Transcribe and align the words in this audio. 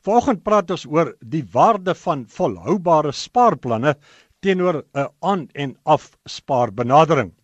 Vanoggend 0.00 0.40
praat 0.46 0.70
ons 0.72 0.86
oor 0.88 1.10
die 1.20 1.42
waarde 1.52 1.92
van 2.02 2.22
volhoubare 2.32 3.10
spaarplanne 3.12 3.94
teenoor 4.40 4.78
'n 4.96 5.08
aan 5.20 5.48
en 5.52 5.74
af 5.84 6.16
spaarbenadering 6.24 7.34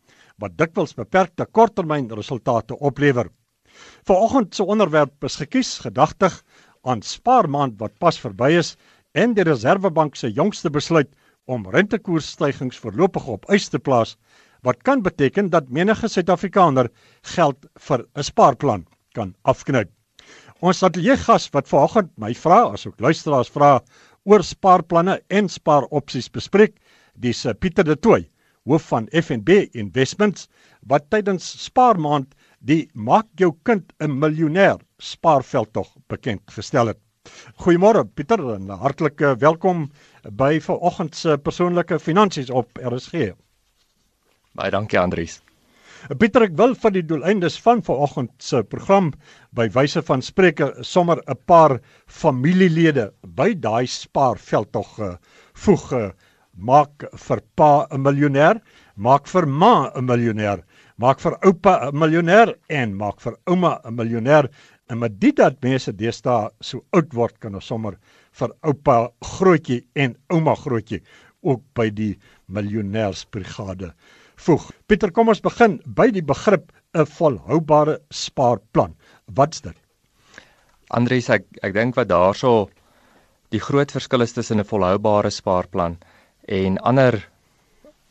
wat 0.40 0.56
dikwels 0.56 0.94
beperkte 0.94 1.44
korttermynresultate 1.44 2.78
oplewer. 2.78 3.28
Vanoggend 4.08 4.54
se 4.54 4.64
onderwerp 4.64 5.24
is 5.24 5.36
gekies 5.36 5.78
gedagtig 5.84 6.42
aan 6.82 7.02
spaarmaand 7.02 7.78
wat 7.78 7.98
pas 7.98 8.18
verby 8.18 8.56
is 8.56 8.76
en 9.12 9.34
die 9.34 9.44
Reserwebank 9.44 10.16
se 10.16 10.32
jongste 10.32 10.70
besluit 10.70 11.12
om 11.44 11.68
rentekoersstygings 11.70 12.78
voorlopig 12.78 13.26
op 13.26 13.44
ys 13.50 13.68
te 13.68 13.78
plaas 13.78 14.16
wat 14.62 14.82
kan 14.82 15.02
beteken 15.02 15.50
dat 15.50 15.68
menige 15.68 16.08
Suid-Afrikaner 16.08 16.88
geld 17.22 17.66
vir 17.74 18.06
'n 18.16 18.22
spaarplan 18.22 18.86
kan 19.12 19.34
afknyp. 19.42 19.95
Ons 20.64 20.78
ateljee 20.86 21.18
gas 21.20 21.50
wat 21.52 21.68
vanoggend 21.68 22.08
my 22.16 22.30
vra 22.32 22.62
asook 22.72 23.00
luisteraars 23.04 23.50
vra 23.52 23.74
oor 24.24 24.40
spaarplanne 24.42 25.18
en 25.28 25.50
spaaropsies 25.52 26.30
bespreek, 26.32 26.78
dis 27.12 27.42
Pieter 27.60 27.84
de 27.84 27.96
Tooy, 27.96 28.24
hoof 28.64 28.86
van 28.88 29.08
FNB 29.12 29.66
Investments 29.76 30.48
wat 30.88 31.10
tydens 31.12 31.44
Spaarmaand 31.66 32.32
die 32.64 32.88
Maak 32.94 33.28
jou 33.36 33.52
kind 33.68 33.92
'n 34.00 34.18
miljonair 34.18 34.80
spaarveldtog 34.98 35.92
bekend 36.08 36.42
gestel 36.48 36.86
het. 36.86 37.00
Goeiemôre 37.60 38.04
Pieter 38.14 38.40
en 38.54 38.70
hartlike 38.70 39.36
welkom 39.36 39.90
by 40.32 40.58
vanoggend 40.58 41.14
se 41.14 41.36
persoonlike 41.36 41.98
finansies 41.98 42.50
op 42.50 42.78
RSG. 42.80 43.34
Baie 44.54 44.70
dankie 44.70 44.98
Andries. 44.98 45.42
Pieter 46.20 46.44
ek 46.44 46.56
wil 46.58 46.74
van 46.80 46.92
die 46.94 47.02
doeleindes 47.08 47.54
van 47.64 47.80
vanoggend 47.84 48.30
se 48.42 48.58
program 48.72 49.06
by 49.56 49.64
wyse 49.74 50.02
van 50.08 50.22
spreuke 50.22 50.66
sommer 50.84 51.22
'n 51.24 51.38
paar 51.50 51.78
familielede 52.06 53.06
by 53.38 53.54
daai 53.54 53.86
spaarveld 53.86 54.72
tog 54.76 54.90
uh, 55.00 55.14
voeg 55.64 55.86
uh, 55.92 56.10
maak 56.56 57.06
vir 57.26 57.40
pa 57.56 57.86
'n 57.90 58.02
miljonair, 58.02 58.60
maak 58.96 59.26
vir 59.26 59.46
ma 59.46 59.90
'n 59.94 60.04
miljonair, 60.04 60.64
maak 60.98 61.20
vir 61.20 61.38
oupa 61.48 61.88
'n 61.88 61.98
miljonair 61.98 62.54
en 62.68 62.96
maak 62.96 63.20
vir 63.20 63.36
ouma 63.46 63.80
'n 63.84 63.96
miljonair. 63.96 64.50
En 64.90 64.98
met 64.98 65.20
dit 65.20 65.36
dat 65.36 65.62
mense 65.62 65.92
deesdae 65.92 66.50
so 66.60 66.84
oud 66.92 67.12
word 67.12 67.40
kan 67.40 67.54
ons 67.54 67.66
sommer 67.66 67.96
vir 68.32 68.50
oupa 68.62 69.08
grootjie 69.20 69.86
en 69.94 70.16
ouma 70.28 70.54
grootjie 70.54 71.02
ook 71.42 71.62
by 71.74 71.90
die 71.90 72.18
miljonêrsbrigade 72.48 73.92
voeg. 74.36 74.70
Pieter, 74.86 75.12
kom 75.12 75.28
ons 75.28 75.42
begin 75.44 75.80
by 75.86 76.10
die 76.14 76.24
begrip 76.24 76.72
'n 76.94 77.06
volhoubare 77.06 78.00
spaarplan. 78.10 78.94
Wat's 79.26 79.60
dit? 79.60 79.76
Andries, 80.88 81.28
ek 81.30 81.44
ek 81.62 81.74
dink 81.74 81.96
wat 81.96 82.08
daarso 82.08 82.68
die 83.50 83.60
groot 83.60 83.90
verskil 83.90 84.22
is 84.22 84.32
tussen 84.32 84.60
'n 84.60 84.64
volhoubare 84.64 85.30
spaarplan 85.30 85.98
en 86.46 86.78
ander 86.78 87.26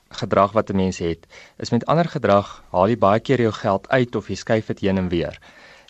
gedrag 0.09 0.51
wat 0.53 0.69
'n 0.69 0.75
mens 0.75 0.97
het, 0.97 1.27
is 1.57 1.71
met 1.71 1.85
ander 1.85 2.05
gedrag 2.05 2.63
haal 2.71 2.87
jy 2.87 2.97
baie 2.97 3.19
keer 3.19 3.41
jou 3.41 3.51
geld 3.51 3.89
uit 3.89 4.15
of 4.15 4.27
jy 4.27 4.35
skuif 4.35 4.67
dit 4.67 4.79
heen 4.79 4.97
en 4.97 5.09
weer. 5.09 5.39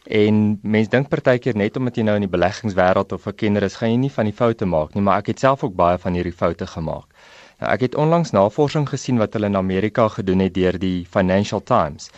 En 0.05 0.59
mense 0.61 0.89
dink 0.89 1.09
partykeer 1.09 1.55
net 1.55 1.77
omdat 1.77 1.95
jy 1.97 2.03
nou 2.03 2.15
in 2.15 2.27
die 2.27 2.37
beleggingswêreld 2.37 3.11
of 3.11 3.27
'n 3.27 3.35
kenner 3.35 3.63
is, 3.63 3.75
gaan 3.75 3.89
jy 3.89 3.97
nie 3.97 4.11
van 4.11 4.25
die 4.25 4.33
foute 4.33 4.65
maak 4.65 4.93
nie, 4.93 5.01
maar 5.01 5.17
ek 5.17 5.27
het 5.27 5.39
self 5.39 5.63
ook 5.63 5.75
baie 5.75 5.97
van 5.97 6.13
hierdie 6.13 6.33
foute 6.33 6.67
gemaak. 6.67 7.05
Ek 7.65 7.81
het 7.81 7.95
onlangs 7.95 8.31
navorsing 8.31 8.87
gesien 8.89 9.17
wat 9.17 9.33
hulle 9.33 9.49
in 9.51 9.57
Amerika 9.57 10.07
gedoen 10.07 10.43
het 10.45 10.53
deur 10.53 10.77
die 10.79 11.05
Financial 11.09 11.63
Times 11.63 12.09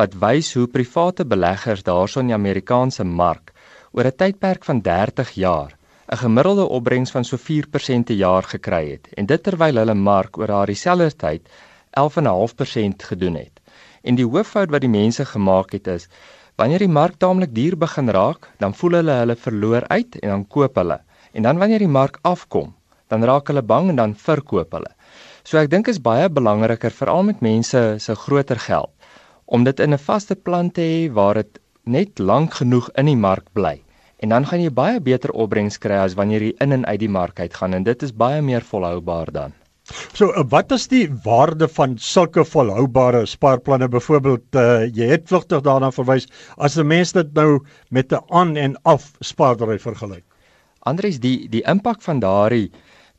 wat 0.00 0.14
wys 0.20 0.54
hoe 0.56 0.66
private 0.66 1.24
beleggers 1.28 1.82
daarson 1.82 2.22
in 2.22 2.32
die 2.32 2.38
Amerikaanse 2.38 3.04
mark 3.04 3.52
oor 3.92 4.06
'n 4.06 4.16
tydperk 4.16 4.64
van 4.64 4.80
30 4.80 5.30
jaar 5.34 5.76
'n 6.12 6.22
gemiddelde 6.24 6.68
opbrengs 6.68 7.10
van 7.10 7.24
so 7.24 7.36
4% 7.36 8.06
per 8.06 8.16
jaar 8.16 8.42
gekry 8.42 8.90
het 8.90 9.08
en 9.16 9.26
dit 9.26 9.42
terwyl 9.42 9.76
hulle 9.76 9.94
mark 9.94 10.38
oor 10.38 10.46
daardie 10.46 10.80
selfde 10.86 11.16
tyd 11.16 11.48
11.5% 11.92 13.02
gedoen 13.02 13.34
het. 13.36 13.60
En 14.02 14.14
die 14.14 14.26
hooffout 14.26 14.70
wat 14.70 14.80
die 14.80 14.92
mense 14.92 15.24
gemaak 15.24 15.72
het 15.72 15.86
is 15.86 16.08
wanneer 16.56 16.84
die 16.84 16.94
mark 16.94 17.16
taamlik 17.18 17.54
duur 17.54 17.76
begin 17.76 18.10
raak, 18.10 18.48
dan 18.58 18.74
voel 18.74 18.98
hulle 19.00 19.12
hulle 19.12 19.36
verloor 19.36 19.86
uit 19.88 20.18
en 20.20 20.28
dan 20.28 20.46
koop 20.46 20.76
hulle. 20.76 21.00
En 21.32 21.42
dan 21.42 21.58
wanneer 21.58 21.78
die 21.78 21.88
mark 21.88 22.18
afkom, 22.22 22.74
dan 23.08 23.24
raak 23.24 23.48
hulle 23.48 23.62
bang 23.62 23.88
en 23.88 23.96
dan 23.96 24.14
verkoop 24.16 24.72
hulle. 24.72 24.92
So 25.42 25.58
ek 25.58 25.72
dink 25.72 25.88
is 25.90 25.98
baie 25.98 26.28
belangriker 26.30 26.94
veral 26.94 27.24
met 27.26 27.40
mense 27.42 27.80
se 27.98 28.14
groter 28.14 28.60
geld 28.62 28.90
om 29.46 29.64
dit 29.66 29.80
in 29.80 29.92
'n 29.94 29.98
vaste 29.98 30.36
plan 30.36 30.70
te 30.70 30.80
hê 30.80 31.12
waar 31.12 31.34
dit 31.34 31.58
net 31.84 32.18
lank 32.18 32.54
genoeg 32.54 32.90
in 32.96 33.06
die 33.06 33.16
mark 33.16 33.48
bly. 33.52 33.82
En 34.22 34.28
dan 34.28 34.46
gaan 34.46 34.62
jy 34.62 34.70
baie 34.70 35.00
beter 35.00 35.30
opbrengs 35.30 35.78
kry 35.78 35.98
as 35.98 36.14
wanneer 36.14 36.42
jy 36.42 36.52
in 36.60 36.72
en 36.72 36.86
uit 36.86 37.00
die 37.00 37.08
mark 37.08 37.40
uitgaan 37.40 37.74
en 37.74 37.82
dit 37.82 38.02
is 38.02 38.12
baie 38.12 38.42
meer 38.42 38.62
volhoubaar 38.62 39.32
dan. 39.32 39.52
So 40.14 40.30
eh, 40.30 40.44
wat 40.48 40.70
is 40.72 40.86
die 40.88 41.08
waarde 41.24 41.68
van 41.68 41.98
sulke 41.98 42.44
volhoubare 42.44 43.26
spaarplanne 43.26 43.88
byvoorbeeld 43.88 44.54
uh, 44.54 44.86
jy 44.94 45.08
het 45.10 45.26
vlugtig 45.26 45.60
daarna 45.66 45.90
verwys 45.90 46.28
as 46.56 46.78
'n 46.78 46.86
mens 46.86 47.12
dit 47.12 47.34
nou 47.34 47.58
met 47.90 48.12
'n 48.12 48.22
aan 48.30 48.56
en 48.56 48.76
af 48.84 49.10
spaardery 49.20 49.78
vergelyk. 49.78 50.24
Andries 50.78 51.18
die 51.18 51.48
die 51.48 51.66
impak 51.66 52.00
van 52.02 52.20
daardie 52.20 52.70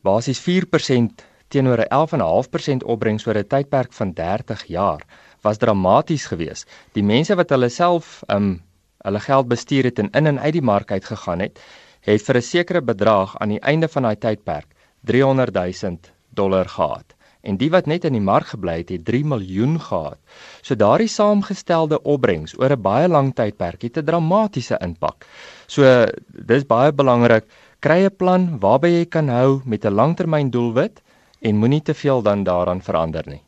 basies 0.02 0.40
4% 0.40 1.33
teenoor 1.54 1.84
'n 1.84 1.90
11.5% 1.94 2.84
opbrengs 2.84 3.26
oor 3.26 3.38
'n 3.38 3.46
tydperk 3.46 3.92
van 3.92 4.12
30 4.12 4.64
jaar 4.66 5.02
was 5.42 5.58
dramaties 5.58 6.26
geweest. 6.26 6.68
Die 6.92 7.02
mense 7.04 7.34
wat 7.34 7.50
hulle 7.50 7.68
self 7.68 8.22
um 8.28 8.62
hulle 9.04 9.20
geld 9.20 9.48
bestuur 9.48 9.84
het 9.84 9.98
en 9.98 10.10
in 10.10 10.26
en 10.26 10.40
uit 10.40 10.52
die 10.52 10.62
mark 10.62 10.90
uit 10.90 11.04
gegaan 11.04 11.40
het, 11.40 11.60
het 12.00 12.22
vir 12.22 12.36
'n 12.36 12.42
sekere 12.42 12.82
bedrag 12.82 13.36
aan 13.38 13.48
die 13.48 13.60
einde 13.60 13.88
van 13.88 14.02
daai 14.02 14.16
tydperk 14.16 14.66
300 15.04 15.54
000 15.54 15.98
dollar 16.30 16.68
gehad. 16.68 17.14
En 17.42 17.56
die 17.56 17.70
wat 17.70 17.86
net 17.86 18.04
in 18.04 18.12
die 18.12 18.24
mark 18.24 18.46
gebly 18.46 18.78
het, 18.78 18.88
het 18.88 19.04
3 19.04 19.24
miljoen 19.24 19.80
gehad. 19.80 20.18
So 20.62 20.74
daardie 20.74 21.08
saamgestelde 21.08 22.02
opbrengs 22.02 22.58
oor 22.58 22.72
'n 22.72 22.82
baie 22.82 23.08
lang 23.08 23.34
tydperk 23.34 23.82
het 23.82 23.98
'n 23.98 24.04
dramatiese 24.04 24.78
impak. 24.80 25.26
So 25.66 26.06
dis 26.28 26.64
baie 26.64 26.92
belangrik 26.92 27.44
kry 27.80 28.04
'n 28.04 28.16
plan 28.16 28.58
waarby 28.60 28.88
jy 28.88 29.04
kan 29.04 29.28
hou 29.28 29.60
met 29.64 29.84
'n 29.84 29.92
langtermyn 29.92 30.50
doelwit 30.50 31.03
en 31.44 31.60
moenie 31.60 31.82
te 31.84 31.94
veel 31.94 32.22
dan 32.24 32.44
daaraan 32.44 32.82
verander 32.82 33.26
nie. 33.28 33.42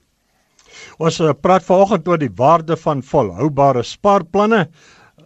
Ons 1.00 1.20
uh, 1.20 1.32
praat 1.32 1.64
vanoggend 1.64 2.08
oor 2.08 2.20
die 2.20 2.32
waarde 2.36 2.76
van 2.76 3.02
volhoubare 3.04 3.82
spaarplanne 3.84 4.66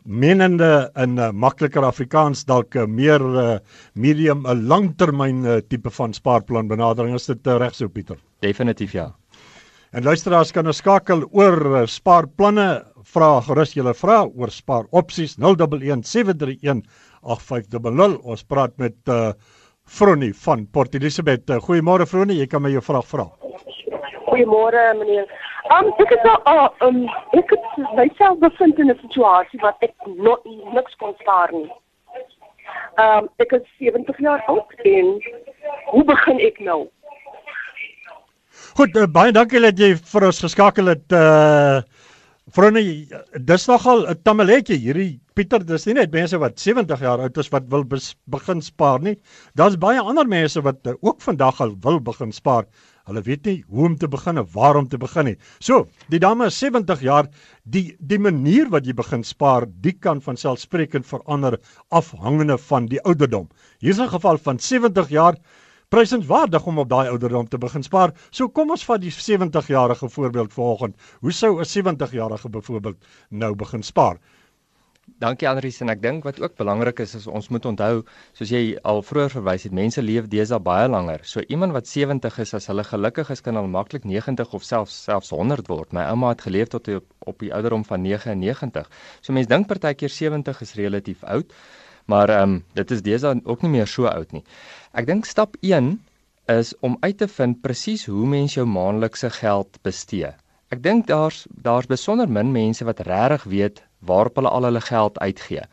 menende 0.04 0.90
in 0.96 1.14
'n 1.14 1.18
uh, 1.18 1.30
makliker 1.32 1.84
Afrikaans 1.84 2.44
dalk 2.44 2.74
'n 2.74 2.82
uh, 2.82 2.86
meer 2.86 3.20
uh, 3.20 3.58
medium 3.94 4.46
'n 4.46 4.66
langtermyn 4.66 5.44
uh, 5.44 5.60
tipe 5.68 5.90
van 5.90 6.12
spaarplan 6.12 6.68
benadering 6.68 7.14
is 7.14 7.26
dit 7.26 7.46
uh, 7.46 7.58
reg 7.58 7.74
so 7.74 7.88
Pieter? 7.88 8.18
Definitief 8.40 8.92
ja. 8.92 9.12
En 9.92 10.02
luisteraars 10.02 10.52
kan 10.52 10.66
ons 10.66 10.76
skakel 10.76 11.26
oor 11.30 11.58
uh, 11.66 11.86
spaarplanne 11.86 12.84
vra 13.04 13.40
gerus 13.40 13.74
julle 13.74 13.94
vra 13.94 14.24
oor 14.24 14.50
spaaropsies 14.50 15.36
011 15.38 16.04
731 16.06 16.82
8500. 17.22 18.18
Ons 18.22 18.44
praat 18.44 18.76
met 18.78 18.96
uh 19.08 19.32
Fronie 19.90 20.34
van 20.44 20.66
Port 20.70 20.94
Elizabeth. 20.94 21.50
Goeiemôre 21.66 22.06
Fronie, 22.06 22.38
jy 22.38 22.46
kan 22.46 22.62
my 22.62 22.70
jou 22.70 22.82
vraag 22.84 23.06
vra. 23.10 23.26
Goeiemôre 24.28 24.84
meneer. 25.00 25.26
Um 25.74 25.90
ek 26.02 26.12
het 26.14 26.28
uh, 26.30 26.68
um 26.86 27.02
ek 27.38 27.50
het 27.54 27.66
myself 27.98 28.38
bevind 28.42 28.78
in 28.78 28.90
'n 28.90 28.98
situasie 29.02 29.60
wat 29.64 29.82
ek 29.86 29.94
nog 30.06 30.46
niks 30.76 30.94
kon 31.02 31.14
spaar 31.20 31.50
nie. 31.52 31.68
Um 33.02 33.28
ek 33.42 33.52
is 33.58 33.66
70 33.82 34.18
jaar 34.18 34.42
oud 34.46 34.74
en 34.84 35.10
hoe 35.90 36.04
begin 36.04 36.38
ek 36.38 36.62
nou? 36.70 36.86
Goed, 38.78 38.96
uh, 38.96 39.06
baie 39.06 39.32
dankie 39.32 39.60
dat 39.60 39.78
jy 39.78 39.94
vir 40.12 40.26
ons 40.30 40.40
geskakel 40.46 40.94
het 40.94 41.12
uh 41.12 41.82
Fronie, 42.50 43.06
dis 43.46 43.66
nogal 43.68 44.06
'n 44.10 44.22
tamaletjie 44.22 44.78
hierdie 44.78 45.20
Pieter, 45.40 45.62
dis 45.64 45.86
nie 45.88 45.94
net 45.96 46.10
mense 46.12 46.36
wat 46.36 46.58
70 46.60 47.00
jaar 47.00 47.22
oud 47.24 47.38
is 47.40 47.48
wat 47.48 47.68
wil 47.72 47.86
begin 47.88 48.58
spaar 48.60 49.00
nie. 49.00 49.14
Daar's 49.56 49.78
baie 49.80 50.00
ander 50.02 50.28
mense 50.28 50.60
wat 50.60 50.84
uh, 50.84 50.92
ook 51.00 51.22
vandag 51.24 51.62
al 51.64 51.70
wil 51.86 51.96
begin 52.04 52.34
spaar. 52.36 52.66
Hulle 53.08 53.22
weet 53.24 53.48
nie 53.48 53.54
hoe 53.70 53.86
om 53.88 53.94
te 53.96 54.08
begin 54.12 54.36
of 54.42 54.50
waar 54.52 54.76
om 54.76 54.90
te 54.92 54.98
begin 55.00 55.30
nie. 55.30 55.38
So, 55.56 55.86
die 56.12 56.20
dame 56.20 56.50
is 56.50 56.58
70 56.60 57.00
jaar, 57.06 57.30
die 57.64 57.94
die 58.12 58.18
manier 58.20 58.68
wat 58.74 58.84
jy 58.84 58.92
begin 58.98 59.24
spaar, 59.24 59.64
die 59.80 59.94
kan 59.96 60.20
van 60.20 60.36
selfsprekend 60.36 61.08
verander 61.08 61.56
afhangende 61.88 62.58
van 62.66 62.90
die 62.90 63.00
ouderdom. 63.00 63.48
Hier 63.80 63.94
is 63.96 64.00
'n 64.00 64.12
geval 64.12 64.36
van 64.36 64.60
70 64.60 65.08
jaar 65.08 65.38
prysenswaardig 65.88 66.66
om 66.66 66.78
op 66.78 66.90
daai 66.90 67.08
ouderdom 67.08 67.48
te 67.48 67.58
begin 67.58 67.82
spaar. 67.82 68.12
So 68.30 68.48
kom 68.48 68.70
ons 68.70 68.84
vat 68.84 69.00
die 69.00 69.10
70-jarige 69.10 70.08
voorbeeld 70.08 70.52
vanoggend. 70.52 70.96
Hoe 71.20 71.32
sou 71.32 71.58
'n 71.60 71.64
70-jarige 71.64 72.48
byvoorbeeld 72.48 72.98
nou 73.30 73.54
begin 73.54 73.82
spaar? 73.82 74.20
Dankie 75.18 75.48
Andries 75.48 75.80
en 75.80 75.90
ek 75.90 76.02
dink 76.02 76.24
wat 76.24 76.40
ook 76.40 76.54
belangrik 76.56 77.00
is 77.04 77.14
is 77.14 77.26
ons 77.26 77.48
moet 77.48 77.66
onthou 77.66 78.04
soos 78.38 78.52
jy 78.52 78.76
al 78.84 79.02
vroeër 79.02 79.34
verwys 79.34 79.66
het 79.66 79.72
mense 79.72 80.02
leef 80.02 80.28
deesdae 80.28 80.60
baie 80.60 80.88
langer. 80.88 81.20
So 81.24 81.42
iemand 81.48 81.72
wat 81.72 81.88
70 81.88 82.38
is 82.38 82.54
as 82.54 82.70
hulle 82.70 82.84
gelukkig 82.84 83.30
is 83.30 83.40
kan 83.40 83.56
al 83.56 83.66
maklik 83.66 84.04
90 84.04 84.54
of 84.54 84.64
selfs 84.64 85.02
selfs 85.04 85.30
100 85.30 85.68
word. 85.68 85.92
My 85.92 86.06
ouma 86.12 86.34
het 86.34 86.46
geleef 86.46 86.68
tot 86.68 86.88
op, 86.88 87.04
op 87.18 87.38
die 87.38 87.52
ouderdom 87.54 87.84
van 87.84 88.02
99. 88.02 88.90
So 89.20 89.32
mense 89.32 89.48
dink 89.48 89.68
partykeer 89.68 90.10
70 90.10 90.60
is 90.60 90.74
relatief 90.74 91.24
oud. 91.24 91.52
maar 92.10 92.28
ehm 92.28 92.42
um, 92.42 92.64
dit 92.72 92.90
is 92.90 93.02
deesdae 93.02 93.40
ook 93.44 93.62
nie 93.62 93.70
meer 93.70 93.86
so 93.86 94.06
oud 94.10 94.32
nie. 94.32 94.42
Ek 94.92 95.06
dink 95.06 95.28
stap 95.28 95.56
1 95.60 95.92
is 96.50 96.72
om 96.80 96.96
uit 97.00 97.18
te 97.18 97.28
vind 97.28 97.60
presies 97.62 98.06
hoe 98.10 98.26
mens 98.26 98.56
jou 98.56 98.66
maandelikse 98.66 99.30
geld 99.36 99.78
bestee. 99.86 100.32
Ek 100.74 100.82
dink 100.82 101.06
daar's 101.06 101.44
daar's 101.66 101.86
besonder 101.90 102.28
min 102.28 102.52
mense 102.52 102.84
wat 102.84 103.04
regtig 103.06 103.46
weet 103.54 103.82
waarop 104.00 104.36
hulle 104.40 104.48
al 104.48 104.68
hulle 104.68 104.80
geld 104.80 105.18
uitgee. 105.18 105.64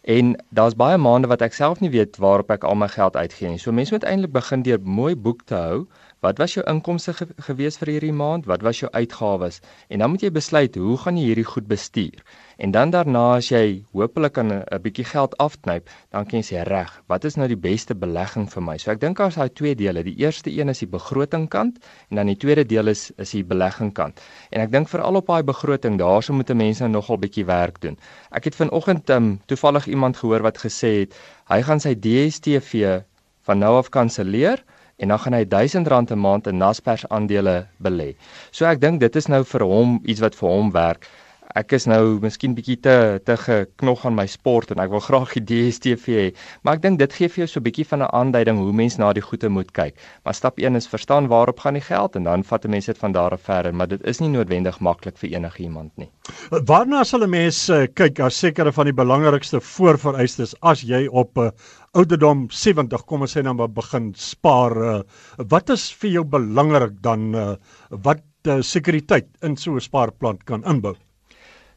En 0.00 0.36
daar's 0.48 0.74
baie 0.74 0.96
maande 0.96 1.28
wat 1.28 1.42
ek 1.44 1.54
self 1.54 1.80
nie 1.80 1.90
weet 1.90 2.16
waarop 2.16 2.50
ek 2.50 2.64
al 2.64 2.74
my 2.74 2.88
geld 2.88 3.16
uitgee 3.16 3.48
nie. 3.48 3.60
So 3.60 3.72
mense 3.72 3.92
moet 3.92 4.04
eintlik 4.08 4.32
begin 4.32 4.62
deur 4.62 4.80
mooi 4.80 5.16
boek 5.16 5.44
te 5.44 5.54
hou 5.54 5.86
Wat 6.20 6.38
was 6.38 6.52
jou 6.52 6.62
inkomste 6.68 7.14
ge 7.16 7.26
gewees 7.46 7.78
vir 7.80 7.94
hierdie 7.94 8.12
maand? 8.12 8.44
Wat 8.44 8.60
was 8.60 8.82
jou 8.82 8.90
uitgawes? 8.92 9.60
En 9.88 10.02
dan 10.02 10.10
moet 10.12 10.20
jy 10.20 10.30
besluit 10.30 10.74
hoe 10.76 10.96
gaan 11.00 11.16
jy 11.16 11.30
hierdie 11.30 11.46
goed 11.48 11.68
bestuur? 11.70 12.20
En 12.60 12.70
dan 12.70 12.90
daarna 12.92 13.20
as 13.38 13.46
jy 13.48 13.80
hopelik 13.96 14.34
kan 14.36 14.50
'n 14.52 14.80
bietjie 14.84 15.04
geld 15.04 15.36
afknyp, 15.40 15.88
dan 16.12 16.26
kan 16.26 16.40
jy 16.40 16.44
sê 16.48 16.62
reg, 16.68 16.90
wat 17.08 17.24
is 17.24 17.36
nou 17.36 17.48
die 17.48 17.56
beste 17.56 17.94
belegging 17.94 18.50
vir 18.52 18.62
my? 18.62 18.76
So 18.78 18.90
ek 18.90 19.00
dink 19.00 19.16
daar's 19.16 19.34
daai 19.34 19.48
twee 19.48 19.74
dele. 19.74 20.02
Die 20.04 20.18
eerste 20.20 20.50
een 20.50 20.68
is 20.68 20.78
die 20.78 20.86
begrotingkant 20.86 21.78
en 22.10 22.16
dan 22.16 22.26
die 22.26 22.36
tweede 22.36 22.66
deel 22.66 22.86
is 22.88 23.12
is 23.16 23.30
die 23.30 23.44
beleggingkant. 23.44 24.20
En 24.50 24.60
ek 24.60 24.72
dink 24.72 24.88
veral 24.88 25.16
op 25.16 25.26
daai 25.26 25.42
begroting, 25.42 25.96
daarso 25.98 26.32
moet 26.32 26.52
mense 26.54 26.82
nou 26.82 26.92
nogal 26.92 27.18
bietjie 27.18 27.46
werk 27.46 27.80
doen. 27.80 27.96
Ek 28.30 28.44
het 28.44 28.54
vanoggend 28.54 29.10
um, 29.10 29.40
toevallig 29.46 29.86
iemand 29.86 30.16
gehoor 30.16 30.42
wat 30.42 30.58
gesê 30.58 31.00
het 31.00 31.16
hy 31.48 31.62
gaan 31.62 31.80
sy 31.80 31.94
DStv 31.94 33.00
van 33.42 33.58
nou 33.58 33.76
af 33.78 33.88
kanselleer 33.88 34.62
en 34.98 35.08
dan 35.08 35.18
gaan 35.18 35.32
hy 35.32 35.44
R1000 35.44 36.12
'n 36.12 36.18
maand 36.18 36.46
in 36.46 36.58
Naspers 36.58 37.08
aandele 37.08 37.66
belê. 37.82 38.14
So 38.50 38.66
ek 38.66 38.80
dink 38.80 39.00
dit 39.00 39.16
is 39.16 39.26
nou 39.28 39.44
vir 39.44 39.64
hom 39.64 40.00
iets 40.04 40.20
wat 40.20 40.34
vir 40.34 40.48
hom 40.48 40.70
werk 40.72 41.08
ek 41.58 41.72
is 41.72 41.86
nou 41.90 42.20
miskien 42.22 42.54
bietjie 42.54 42.76
te 42.82 43.20
te 43.24 43.36
geknog 43.36 44.04
aan 44.06 44.14
my 44.14 44.26
sport 44.30 44.70
en 44.70 44.82
ek 44.82 44.90
wil 44.90 45.02
graag 45.04 45.32
die 45.38 45.42
DStv 45.48 46.16
hê. 46.20 46.26
Maar 46.62 46.78
ek 46.78 46.82
dink 46.82 46.98
dit 47.00 47.16
gee 47.18 47.28
vir 47.28 47.44
jou 47.44 47.48
so 47.50 47.60
bietjie 47.60 47.86
van 47.90 48.02
'n 48.02 48.10
aanduiding 48.12 48.58
hoe 48.58 48.72
mens 48.72 48.98
na 48.98 49.12
die 49.12 49.22
goeie 49.22 49.48
moet 49.48 49.72
kyk. 49.72 49.94
Maar 50.24 50.34
stap 50.34 50.58
1 50.58 50.76
is 50.76 50.88
verstaan 50.88 51.28
waarop 51.28 51.60
gaan 51.60 51.74
die 51.74 51.82
geld 51.82 52.16
en 52.16 52.24
dan 52.24 52.44
vat 52.44 52.64
'n 52.64 52.70
mens 52.70 52.86
dit 52.86 52.98
van 52.98 53.12
daar 53.12 53.32
af 53.32 53.42
verder, 53.42 53.74
maar 53.74 53.88
dit 53.88 54.02
is 54.02 54.20
nie 54.20 54.28
noodwendig 54.28 54.80
maklik 54.80 55.18
vir 55.18 55.30
enige 55.30 55.62
iemand 55.62 55.90
nie. 55.96 56.10
Waarna 56.50 57.04
sal 57.04 57.22
'n 57.22 57.30
mens 57.30 57.68
uh, 57.68 57.86
kyk 57.94 58.20
as 58.20 58.38
sekere 58.38 58.72
van 58.72 58.84
die 58.84 58.94
belangrikste 58.94 59.60
voorvereistes 59.60 60.54
as 60.62 60.82
jy 60.82 61.06
op 61.06 61.38
'n 61.38 61.40
uh, 61.40 61.50
ouderdom 61.92 62.46
70 62.50 63.04
kom 63.04 63.22
ons 63.22 63.36
sê 63.36 63.42
nou 63.42 63.54
maar 63.54 63.68
begin 63.68 64.12
spaar. 64.14 64.76
Uh, 64.76 65.02
wat 65.48 65.70
is 65.70 65.90
vir 65.92 66.10
jou 66.10 66.24
belangrik 66.24 67.02
dan 67.02 67.34
uh, 67.34 67.54
wat 67.90 68.22
uh, 68.46 68.60
sekuriteit 68.62 69.28
in 69.42 69.56
so 69.56 69.74
'n 69.74 69.80
spaarplan 69.80 70.38
kan 70.44 70.64
inbou? 70.64 70.94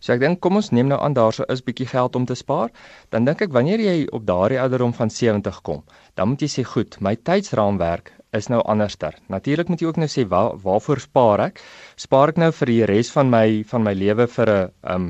So 0.04 0.12
ek 0.12 0.20
dink 0.20 0.42
kom 0.44 0.60
ons 0.60 0.74
neem 0.76 0.90
nou 0.92 0.98
aan 1.00 1.16
daarso 1.16 1.46
is 1.54 1.64
bietjie 1.64 1.88
geld 1.88 2.18
om 2.20 2.26
te 2.28 2.36
spaar, 2.36 2.74
dan 3.16 3.24
dink 3.24 3.46
ek 3.46 3.54
wanneer 3.56 3.80
jy 3.80 3.96
op 4.12 4.26
daardie 4.28 4.60
ouderdom 4.60 4.92
van 4.98 5.10
70 5.10 5.62
kom, 5.64 5.80
dan 6.20 6.34
moet 6.34 6.44
jy 6.44 6.50
sê 6.52 6.66
goed, 6.68 6.98
my 7.00 7.16
tydsraamwerk 7.16 8.12
is 8.36 8.50
nou 8.52 8.60
anderster. 8.68 9.16
Natuurlik 9.32 9.70
moet 9.72 9.80
jy 9.80 9.88
ook 9.88 10.02
nou 10.02 10.10
sê 10.12 10.26
waar 10.28 10.58
waarvoor 10.60 11.00
spaar 11.00 11.46
ek? 11.48 11.62
Spaar 11.96 12.34
ek 12.34 12.42
nou 12.44 12.52
vir 12.60 12.72
die 12.74 12.82
res 12.90 13.14
van 13.16 13.32
my 13.32 13.46
van 13.70 13.86
my 13.88 13.94
lewe 13.96 14.28
vir 14.28 14.52
'n 14.52 14.72
um 14.96 15.08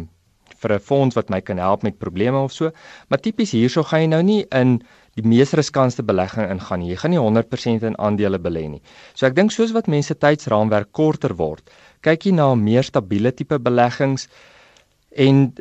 vir 0.63 0.73
'n 0.75 0.79
fonds 0.79 1.15
wat 1.15 1.29
my 1.29 1.41
kan 1.41 1.57
help 1.57 1.83
met 1.83 1.97
probleme 1.99 2.37
of 2.37 2.51
so. 2.51 2.71
Maar 3.09 3.19
tipies 3.19 3.51
hierso 3.51 3.83
gaan 3.83 4.01
jy 4.01 4.07
nou 4.07 4.21
nie 4.23 4.45
in 4.51 4.81
die 5.15 5.25
mees 5.27 5.53
riskante 5.53 6.03
belegging 6.03 6.49
ingaan 6.49 6.79
nie. 6.79 6.89
Jy 6.89 6.97
gaan 7.01 7.11
nie 7.11 7.19
100% 7.19 7.83
in 7.83 7.97
aandele 7.97 8.39
belê 8.39 8.69
nie. 8.69 8.81
So 9.13 9.25
ek 9.25 9.35
dink 9.35 9.51
soos 9.51 9.73
wat 9.73 9.87
mense 9.87 10.13
tydsraamwerk 10.13 10.91
korter 10.91 11.35
word, 11.35 11.69
kyk 12.01 12.25
jy 12.25 12.31
na 12.31 12.55
meer 12.55 12.83
stabiele 12.83 13.31
tipe 13.31 13.59
beleggings. 13.59 14.27
En 15.15 15.53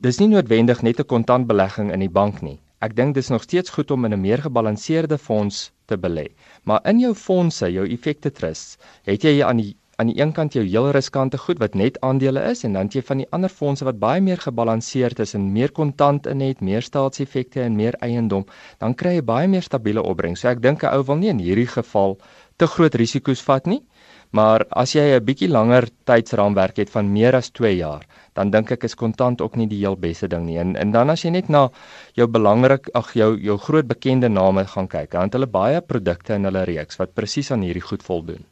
dis 0.00 0.18
nie 0.18 0.28
noodwendig 0.28 0.82
net 0.82 1.00
'n 1.00 1.04
kontantbelegging 1.04 1.92
in 1.92 2.00
die 2.00 2.12
bank 2.20 2.40
nie. 2.40 2.60
Ek 2.80 2.96
dink 2.96 3.14
dis 3.14 3.28
nog 3.28 3.42
steeds 3.42 3.70
goed 3.70 3.90
om 3.90 4.04
in 4.04 4.12
'n 4.12 4.20
meer 4.20 4.38
gebalanseerde 4.38 5.18
fonds 5.18 5.72
te 5.84 5.96
belê. 5.98 6.26
Maar 6.64 6.80
in 6.84 6.98
jou 6.98 7.14
fondse, 7.14 7.72
jou 7.72 7.86
effekte 7.88 8.32
trusts, 8.32 8.78
het 9.04 9.22
jy 9.22 9.42
aan 9.42 9.56
die 9.56 9.76
aan 9.96 10.06
die 10.06 10.20
een 10.20 10.32
kant 10.32 10.52
jou 10.52 10.64
heel 10.64 10.90
riskante 10.90 11.38
goed 11.38 11.58
wat 11.58 11.74
net 11.74 12.00
aandele 12.00 12.42
is 12.50 12.64
en 12.64 12.72
dan 12.76 12.88
jy 12.92 13.02
van 13.02 13.16
die 13.16 13.26
ander 13.30 13.48
fondse 13.48 13.84
wat 13.84 13.98
baie 13.98 14.20
meer 14.20 14.36
gebalanseerd 14.36 15.18
is 15.24 15.34
en 15.34 15.52
meer 15.52 15.72
kontant 15.72 16.26
in 16.26 16.40
het, 16.40 16.60
meer 16.60 16.82
staatseffekte 16.82 17.62
en 17.62 17.76
meer 17.76 17.96
eiendom, 18.04 18.44
dan 18.78 18.94
kry 18.94 19.14
jy 19.14 19.22
baie 19.24 19.48
meer 19.48 19.62
stabiele 19.62 20.02
opbrengs. 20.02 20.40
So 20.40 20.48
ek 20.48 20.60
dink 20.62 20.84
'n 20.84 20.92
ou 20.92 21.02
wil 21.02 21.16
nie 21.16 21.28
in 21.28 21.38
hierdie 21.38 21.66
geval 21.66 22.18
te 22.56 22.66
groot 22.66 22.94
risiko's 22.94 23.42
vat 23.42 23.66
nie. 23.66 23.82
Maar 24.30 24.64
as 24.70 24.94
jy 24.94 25.04
'n 25.16 25.24
bietjie 25.24 25.48
langer 25.48 25.88
tydsraamwerk 26.04 26.76
het 26.76 26.90
van 26.90 27.12
meer 27.12 27.34
as 27.34 27.50
2 27.50 27.76
jaar, 27.76 28.06
dan 28.34 28.50
dink 28.50 28.70
ek 28.70 28.84
is 28.84 28.94
kontant 28.94 29.40
ook 29.40 29.56
nie 29.56 29.66
die 29.66 29.78
heel 29.78 29.96
beste 29.96 30.28
ding 30.28 30.46
nie. 30.46 30.58
En 30.58 30.76
en 30.76 30.90
dan 30.92 31.10
as 31.10 31.22
jy 31.24 31.30
net 31.30 31.48
na 31.48 31.68
jou 32.14 32.26
belangrik 32.26 32.88
ag 32.94 33.12
jou 33.14 33.36
jou 33.38 33.58
groot 33.58 33.86
bekende 33.86 34.28
name 34.28 34.64
gaan 34.64 34.88
kyk, 34.88 35.10
dan 35.10 35.22
het 35.22 35.32
hulle 35.32 35.46
baie 35.46 35.80
produkte 35.80 36.34
in 36.34 36.44
hulle 36.44 36.64
reeks 36.64 36.98
wat 36.98 37.14
presies 37.14 37.50
aan 37.50 37.62
hierdie 37.62 37.88
goed 37.88 38.02
voldoen. 38.02 38.44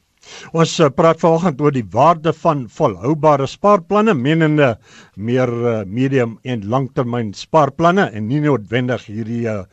Ons 0.56 0.78
uh, 0.80 0.88
praat 0.88 1.20
vanoggend 1.20 1.60
oor 1.60 1.74
die 1.74 1.86
waarde 1.96 2.32
van 2.32 2.64
volhoubare 2.78 3.46
spaarplanne, 3.50 4.14
menende 4.14 4.70
meer 5.16 5.52
uh, 5.52 5.74
medium 5.84 6.38
en 6.42 6.64
langtermyn 6.74 7.34
spaarplanne 7.34 8.10
en 8.12 8.28
nie 8.28 8.40
noodwendig 8.40 9.04
hierdie 9.10 9.44
uh, 9.50 9.64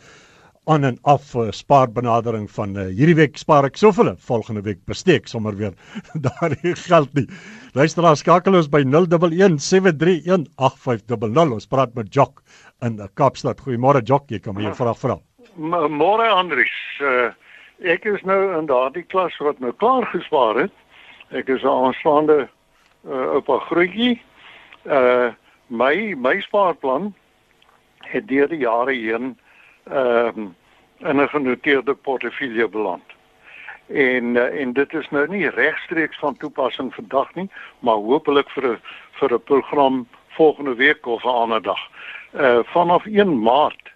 aan 0.69 0.83
en 0.83 0.97
af 1.01 1.33
uh, 1.33 1.47
spaarbenadering 1.49 2.51
van 2.51 2.75
uh, 2.77 2.83
hierdie 2.93 3.15
week 3.17 3.37
spaar 3.41 3.65
ek 3.65 3.77
soveel 3.81 4.11
volgende 4.21 4.61
week 4.61 4.77
besteek 4.85 5.25
sommer 5.27 5.55
weer 5.57 5.73
daardie 6.27 6.75
geld 6.77 7.13
nie. 7.17 7.25
Luisteraar 7.73 8.15
skakel 8.19 8.55
ons 8.59 8.69
by 8.69 8.83
0117318500. 8.85 8.93
Ons 11.57 11.65
praat 11.71 11.95
met 11.97 12.13
Jock 12.13 12.43
in 12.85 13.01
Kaapstad. 13.17 13.61
Goeiemôre 13.65 14.01
Jock, 14.05 14.29
jy 14.29 14.39
kan 14.39 14.53
my 14.55 14.69
'n 14.69 14.75
vraag 14.77 14.99
vra. 15.01 15.17
Môre 15.57 16.29
Andries, 16.29 16.77
uh, 17.01 17.33
ek 17.81 18.05
is 18.05 18.21
nou 18.21 18.59
in 18.59 18.65
daardie 18.69 19.03
klas 19.09 19.37
wat 19.41 19.59
nou 19.59 19.73
klaar 19.73 20.05
gespaar 20.13 20.55
het. 20.55 20.71
Ek 21.31 21.49
is 21.49 21.63
'n 21.63 21.67
aanstaande 21.67 22.49
uh, 23.09 23.33
op 23.35 23.49
'n 23.49 23.59
grootjie. 23.65 24.21
Uh 24.85 25.33
my 25.71 26.13
my 26.17 26.41
spaarplan 26.41 27.13
het 28.11 28.27
deur 28.27 28.47
die 28.47 28.59
jare 28.59 28.91
heen 28.93 29.37
ehm 29.83 30.39
uh, 30.39 31.09
in 31.09 31.21
'n 31.21 31.29
genoteerde 31.29 31.93
portefeulje 31.93 32.67
beland. 32.67 33.03
En 33.87 34.23
uh, 34.35 34.61
en 34.61 34.73
dit 34.73 34.93
is 34.93 35.09
nou 35.09 35.27
nie 35.27 35.49
regstreeks 35.49 36.19
van 36.19 36.37
toepassing 36.37 36.93
vandag 36.93 37.33
nie, 37.33 37.49
maar 37.79 37.95
hopelik 37.95 38.49
vir 38.49 38.67
'n 38.71 38.79
vir 39.11 39.33
'n 39.33 39.43
program 39.43 40.07
volgende 40.27 40.75
week 40.75 41.05
of 41.05 41.23
'n 41.23 41.27
ander 41.27 41.61
dag. 41.61 41.79
Uh 42.33 42.59
vanaf 42.63 43.05
1 43.05 43.41
Maart 43.41 43.91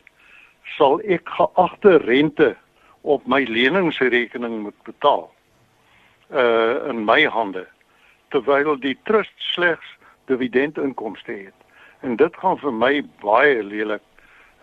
sal 0.63 0.99
ek 1.01 1.29
geagte 1.29 1.97
rente 1.97 2.55
op 3.01 3.25
my 3.25 3.43
leningsrekening 3.43 4.61
moet 4.61 4.83
betaal. 4.83 5.33
Uh 6.31 6.87
in 6.87 7.05
my 7.05 7.23
hande 7.25 7.67
terwyl 8.27 8.79
die 8.79 8.97
trust 9.03 9.33
slegs 9.37 9.97
dividendinkomste 10.25 11.31
het. 11.31 11.59
En 11.99 12.15
dit 12.15 12.35
gaan 12.37 12.57
vir 12.57 12.73
my 12.73 13.05
baie 13.21 13.63
lelik 13.63 14.01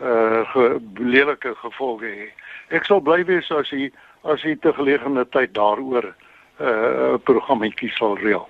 uh 0.03 0.43
ge, 0.53 0.81
lelike 0.99 1.55
gevolge 1.63 2.11
hê. 2.11 2.31
Ek 2.75 2.85
sal 2.89 3.01
bly 3.01 3.23
wees 3.29 3.51
as 3.55 3.71
hy 3.71 3.91
as 4.25 4.43
hy 4.43 4.57
te 4.63 4.73
gelegene 4.73 5.25
tyd 5.35 5.55
daaroor 5.59 6.11
'n 6.11 6.15
uh, 6.63 7.19
programmetjie 7.27 7.91
sal 7.99 8.19
reël. 8.19 8.47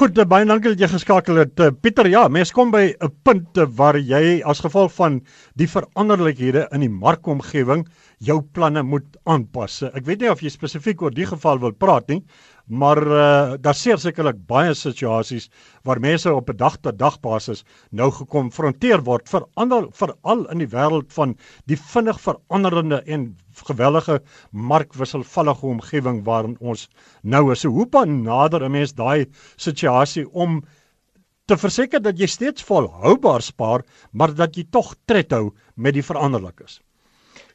Goed, 0.00 0.18
uh, 0.18 0.24
baie 0.24 0.46
dankie 0.48 0.72
dat 0.72 0.80
jy 0.80 0.88
geskakel 0.88 1.40
het. 1.42 1.60
Pieter, 1.82 2.08
ja, 2.08 2.28
mens 2.28 2.52
kom 2.52 2.70
by 2.70 2.94
'n 3.00 3.12
punt 3.24 3.60
waar 3.76 3.98
jy 3.98 4.42
as 4.44 4.60
gevolg 4.60 4.92
van 4.92 5.20
die 5.54 5.68
veranderlikhede 5.68 6.68
in 6.72 6.80
die 6.80 6.92
markomgewing 6.92 7.86
jou 8.18 8.40
planne 8.42 8.82
moet 8.82 9.16
aanpas. 9.24 9.82
Ek 9.82 10.04
weet 10.04 10.20
nie 10.20 10.30
of 10.30 10.40
jy 10.40 10.50
spesifiek 10.50 11.02
oor 11.02 11.10
die 11.10 11.26
geval 11.26 11.58
wil 11.58 11.72
praat 11.72 12.08
nie, 12.08 12.22
maar 12.68 13.00
uh, 13.00 13.54
daar 13.60 13.74
seker 13.74 13.98
sekerlik 13.98 14.40
baie 14.46 14.74
situasies 14.76 15.48
waar 15.88 16.00
mense 16.00 16.32
op 16.32 16.50
'n 16.50 16.56
dag-tot-dag 16.56 17.20
basis 17.20 17.64
nou 17.90 18.10
gekonfronteer 18.12 19.04
word 19.04 19.28
verander 19.28 19.88
veral 19.92 20.44
in 20.52 20.58
die 20.58 20.68
wêreld 20.68 21.12
van 21.12 21.36
die 21.66 21.76
vinnig 21.76 22.20
veranderende 22.20 23.02
en 23.06 23.36
gewellige 23.64 24.20
markwisselvallige 24.52 25.66
omgewing 25.66 26.24
waarin 26.24 26.56
ons 26.60 26.88
nou 27.22 27.52
is. 27.52 27.60
So 27.60 27.68
hoe 27.70 27.86
pan 27.86 28.22
nader 28.22 28.64
'n 28.64 28.70
mens 28.70 28.94
daai 28.94 29.26
situasie 29.56 30.28
om 30.30 30.62
te 31.46 31.56
verseker 31.56 32.02
dat 32.02 32.18
jy 32.18 32.26
steeds 32.26 32.62
volhoubaar 32.62 33.42
spaar, 33.42 33.84
maar 34.12 34.34
dat 34.34 34.56
jy 34.56 34.66
tog 34.70 34.94
tred 35.06 35.32
hou 35.32 35.54
met 35.74 35.94
die 35.94 36.04
veranderlikes? 36.04 36.80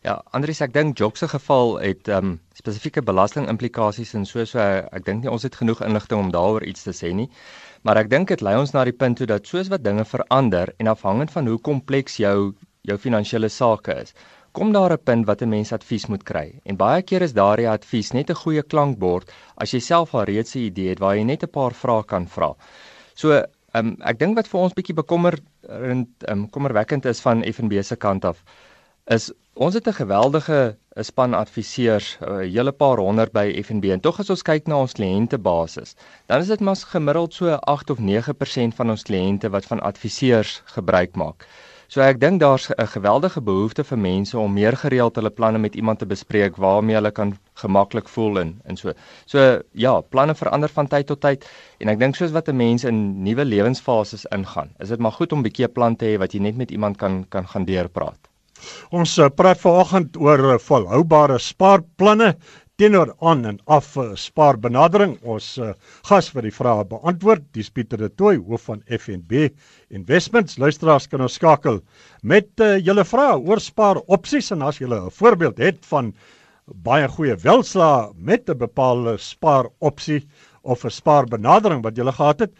Ja, 0.03 0.17
Andries, 0.35 0.59
ek 0.59 0.73
dink 0.75 0.97
Jock 0.99 1.15
se 1.15 1.29
geval 1.31 1.77
het 1.79 2.09
ehm 2.11 2.25
um, 2.25 2.31
spesifieke 2.59 3.01
belastingimplikasies 3.07 4.09
en 4.19 4.25
so 4.27 4.43
so 4.51 4.59
ek 4.59 5.05
dink 5.07 5.23
nie 5.23 5.31
ons 5.31 5.45
het 5.47 5.55
genoeg 5.55 5.79
inligting 5.85 6.19
om 6.19 6.31
daaroor 6.33 6.65
iets 6.67 6.83
te 6.83 6.91
sê 6.97 7.13
nie. 7.15 7.29
Maar 7.87 8.01
ek 8.01 8.09
dink 8.11 8.27
dit 8.33 8.43
lei 8.43 8.57
ons 8.59 8.73
na 8.75 8.83
die 8.83 8.95
punt 9.03 9.21
toe 9.21 9.29
dat 9.31 9.47
soos 9.47 9.71
wat 9.71 9.85
dinge 9.85 10.03
verander 10.09 10.73
en 10.83 10.91
afhangend 10.91 11.31
van 11.31 11.47
hoe 11.47 11.55
kompleks 11.69 12.19
jou 12.19 12.51
jou 12.83 12.97
finansiële 13.05 13.47
sake 13.47 13.95
is, 14.01 14.11
kom 14.51 14.75
daar 14.75 14.97
'n 14.97 15.03
punt 15.11 15.25
wat 15.31 15.41
'n 15.41 15.49
mens 15.55 15.71
advies 15.71 16.09
moet 16.11 16.23
kry. 16.23 16.59
En 16.65 16.75
baie 16.75 17.01
keer 17.01 17.21
is 17.21 17.39
daardie 17.39 17.69
advies 17.69 18.11
net 18.11 18.29
'n 18.29 18.41
goeie 18.43 18.63
klankbord 18.63 19.31
as 19.55 19.71
jy 19.71 19.79
self 19.79 20.13
al 20.15 20.25
reeds 20.25 20.55
'n 20.55 20.67
idee 20.67 20.89
het 20.89 20.99
waar 20.99 21.15
jy 21.15 21.23
net 21.23 21.43
'n 21.43 21.55
paar 21.59 21.71
vrae 21.71 22.03
kan 22.03 22.27
vra. 22.27 22.53
So 23.15 23.43
Ehm 23.73 23.87
um, 23.87 23.95
ek 24.05 24.19
dink 24.19 24.35
wat 24.37 24.47
vir 24.47 24.59
ons 24.59 24.73
bietjie 24.73 24.93
bekommerend 24.93 25.47
ehm 25.69 26.05
um, 26.29 26.49
kommerwekkend 26.49 27.05
is 27.05 27.21
van 27.21 27.41
FNB 27.41 27.81
se 27.81 27.95
kant 27.95 28.25
af 28.25 28.43
is 29.11 29.31
ons 29.53 29.73
het 29.73 29.87
'n 29.87 29.93
geweldige 29.93 30.77
span 30.95 31.33
adviseurs, 31.33 32.17
'n 32.21 32.49
hele 32.55 32.71
paar 32.71 32.97
honderd 32.97 33.31
by 33.31 33.61
FNB 33.63 33.91
en 33.91 33.99
tog 33.99 34.19
as 34.19 34.29
ons 34.29 34.41
kyk 34.41 34.67
na 34.67 34.79
ons 34.79 34.93
kliëntebasis, 34.93 35.95
dan 36.27 36.39
is 36.39 36.47
dit 36.47 36.59
mas 36.59 36.83
gemiddeld 36.83 37.33
so 37.33 37.49
8 37.49 37.89
of 37.89 37.99
9% 37.99 38.75
van 38.75 38.89
ons 38.89 39.03
kliënte 39.03 39.49
wat 39.49 39.65
van 39.65 39.79
adviseurs 39.79 40.61
gebruik 40.65 41.15
maak. 41.15 41.45
So 41.87 42.01
ek 42.01 42.19
dink 42.19 42.39
daar's 42.39 42.69
'n 42.69 42.87
geweldige 42.87 43.41
behoefte 43.41 43.83
vir 43.83 43.97
mense 43.97 44.37
om 44.37 44.53
meer 44.53 44.77
gereeld 44.77 45.15
hulle 45.15 45.29
planne 45.29 45.59
met 45.59 45.75
iemand 45.75 45.99
te 45.99 46.05
bespreek 46.05 46.55
waarmee 46.55 46.95
hulle 46.95 47.11
kan 47.11 47.37
gemaklik 47.53 48.07
voel 48.09 48.39
en 48.39 48.61
en 48.63 48.77
so. 48.77 48.93
So 49.25 49.61
ja, 49.71 50.01
planne 50.01 50.35
verander 50.35 50.69
van 50.69 50.87
tyd 50.87 51.07
tot 51.07 51.21
tyd 51.21 51.45
en 51.79 51.89
ek 51.89 51.99
dink 51.99 52.15
soos 52.15 52.31
wat 52.31 52.47
'n 52.47 52.55
mens 52.55 52.83
in 52.83 53.23
nuwe 53.23 53.45
lewensfases 53.45 54.25
ingaan, 54.25 54.69
is 54.79 54.89
dit 54.89 54.99
maar 54.99 55.11
goed 55.11 55.31
om 55.33 55.39
'n 55.39 55.43
bietjie 55.43 55.65
'n 55.65 55.73
plan 55.73 55.95
te 55.95 56.05
hê 56.05 56.17
wat 56.17 56.31
jy 56.31 56.39
net 56.39 56.55
met 56.55 56.71
iemand 56.71 56.97
kan 56.97 57.25
kan 57.29 57.47
gaan 57.47 57.65
deurpraat. 57.65 58.32
Ons 58.91 59.17
uh, 59.17 59.29
praat 59.29 59.61
vanoggend 59.61 60.17
oor 60.21 60.43
uh, 60.53 60.59
volhoubare 60.61 61.39
spaarplanne 61.39 62.33
teenoor 62.81 63.13
aan 63.21 63.45
en 63.45 63.59
af 63.65 63.91
uh, 63.97 64.11
spaarbenadering. 64.17 65.17
Ons 65.23 65.59
gas 66.09 66.29
vir 66.33 66.47
die 66.47 66.53
vrae 66.53 66.85
beantwoord, 66.89 67.45
dis 67.53 67.69
Pieter 67.69 68.01
de 68.01 68.09
Tooy, 68.09 68.37
hoof 68.37 68.69
van 68.71 68.81
FNB 68.89 69.49
Investments. 69.93 70.57
Luisteraars 70.57 71.07
kan 71.07 71.21
ons 71.21 71.37
skakel 71.39 71.81
met 72.23 72.49
julle 72.81 73.05
vrae 73.05 73.37
oor 73.37 73.61
spaaropsies 73.61 74.51
en 74.55 74.65
as 74.65 74.81
julle 74.81 74.99
'n 75.05 75.11
voorbeeld 75.11 75.57
het 75.57 75.85
van 75.85 76.13
baie 76.65 77.07
goeie 77.07 77.35
welslaa 77.43 78.11
met 78.15 78.49
'n 78.49 78.57
bepaalde 78.57 79.17
spaaropsie 79.17 80.27
of 80.63 80.85
'n 80.85 80.89
spaarbenadering 80.89 81.83
wat 81.83 81.95
julle 81.95 82.11
gehad 82.11 82.39
het, 82.39 82.53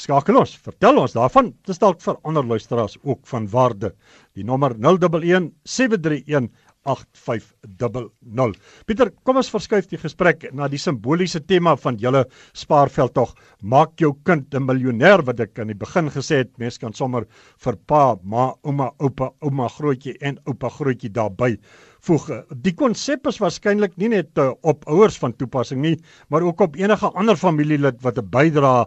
skakel 0.00 0.40
ons. 0.40 0.56
Vertel 0.64 0.98
ons 1.02 1.14
daarvan. 1.16 1.52
Dit 1.64 1.74
is 1.74 1.82
dalk 1.82 2.00
vir 2.04 2.18
ander 2.24 2.46
luisteraars 2.46 2.98
ook 3.02 3.22
van 3.30 3.48
waarde. 3.52 3.94
Die 4.38 4.44
nommer 4.46 4.76
011 4.78 5.50
731 5.64 6.50
8500. 6.88 8.56
Pieter, 8.88 9.10
kom 9.26 9.40
ons 9.40 9.50
verskuif 9.52 9.88
die 9.90 10.00
gesprek 10.00 10.46
na 10.56 10.68
die 10.70 10.80
simboliese 10.80 11.42
tema 11.44 11.74
van 11.80 11.98
julle 12.00 12.24
spaarveld 12.56 13.14
tog. 13.18 13.34
Maak 13.60 14.00
jou 14.00 14.14
kind 14.24 14.54
'n 14.54 14.64
miljonair 14.64 15.22
wat 15.26 15.40
ek 15.40 15.58
aan 15.58 15.68
die 15.68 15.76
begin 15.76 16.08
gesê 16.08 16.40
het. 16.40 16.58
Mense 16.58 16.80
kan 16.80 16.92
sommer 16.92 17.26
vir 17.58 17.76
pa, 17.86 18.16
ma, 18.22 18.54
ouma, 18.64 18.90
oupa, 18.98 19.30
ouma 19.42 19.68
grootjie 19.68 20.16
en 20.20 20.38
oupa 20.46 20.68
grootjie 20.68 21.12
daarbey 21.12 21.58
voeg. 22.00 22.30
Die 22.64 22.72
konsep 22.72 23.26
is 23.26 23.38
waarskynlik 23.38 23.96
nie 24.00 24.08
net 24.08 24.38
uh, 24.38 24.52
op 24.62 24.86
ouers 24.88 25.18
van 25.18 25.34
toepassing 25.36 25.80
nie, 25.82 25.96
maar 26.28 26.42
ook 26.42 26.60
op 26.60 26.76
enige 26.76 27.10
ander 27.14 27.36
familielid 27.36 28.00
wat 28.02 28.18
'n 28.18 28.30
bydrae 28.30 28.86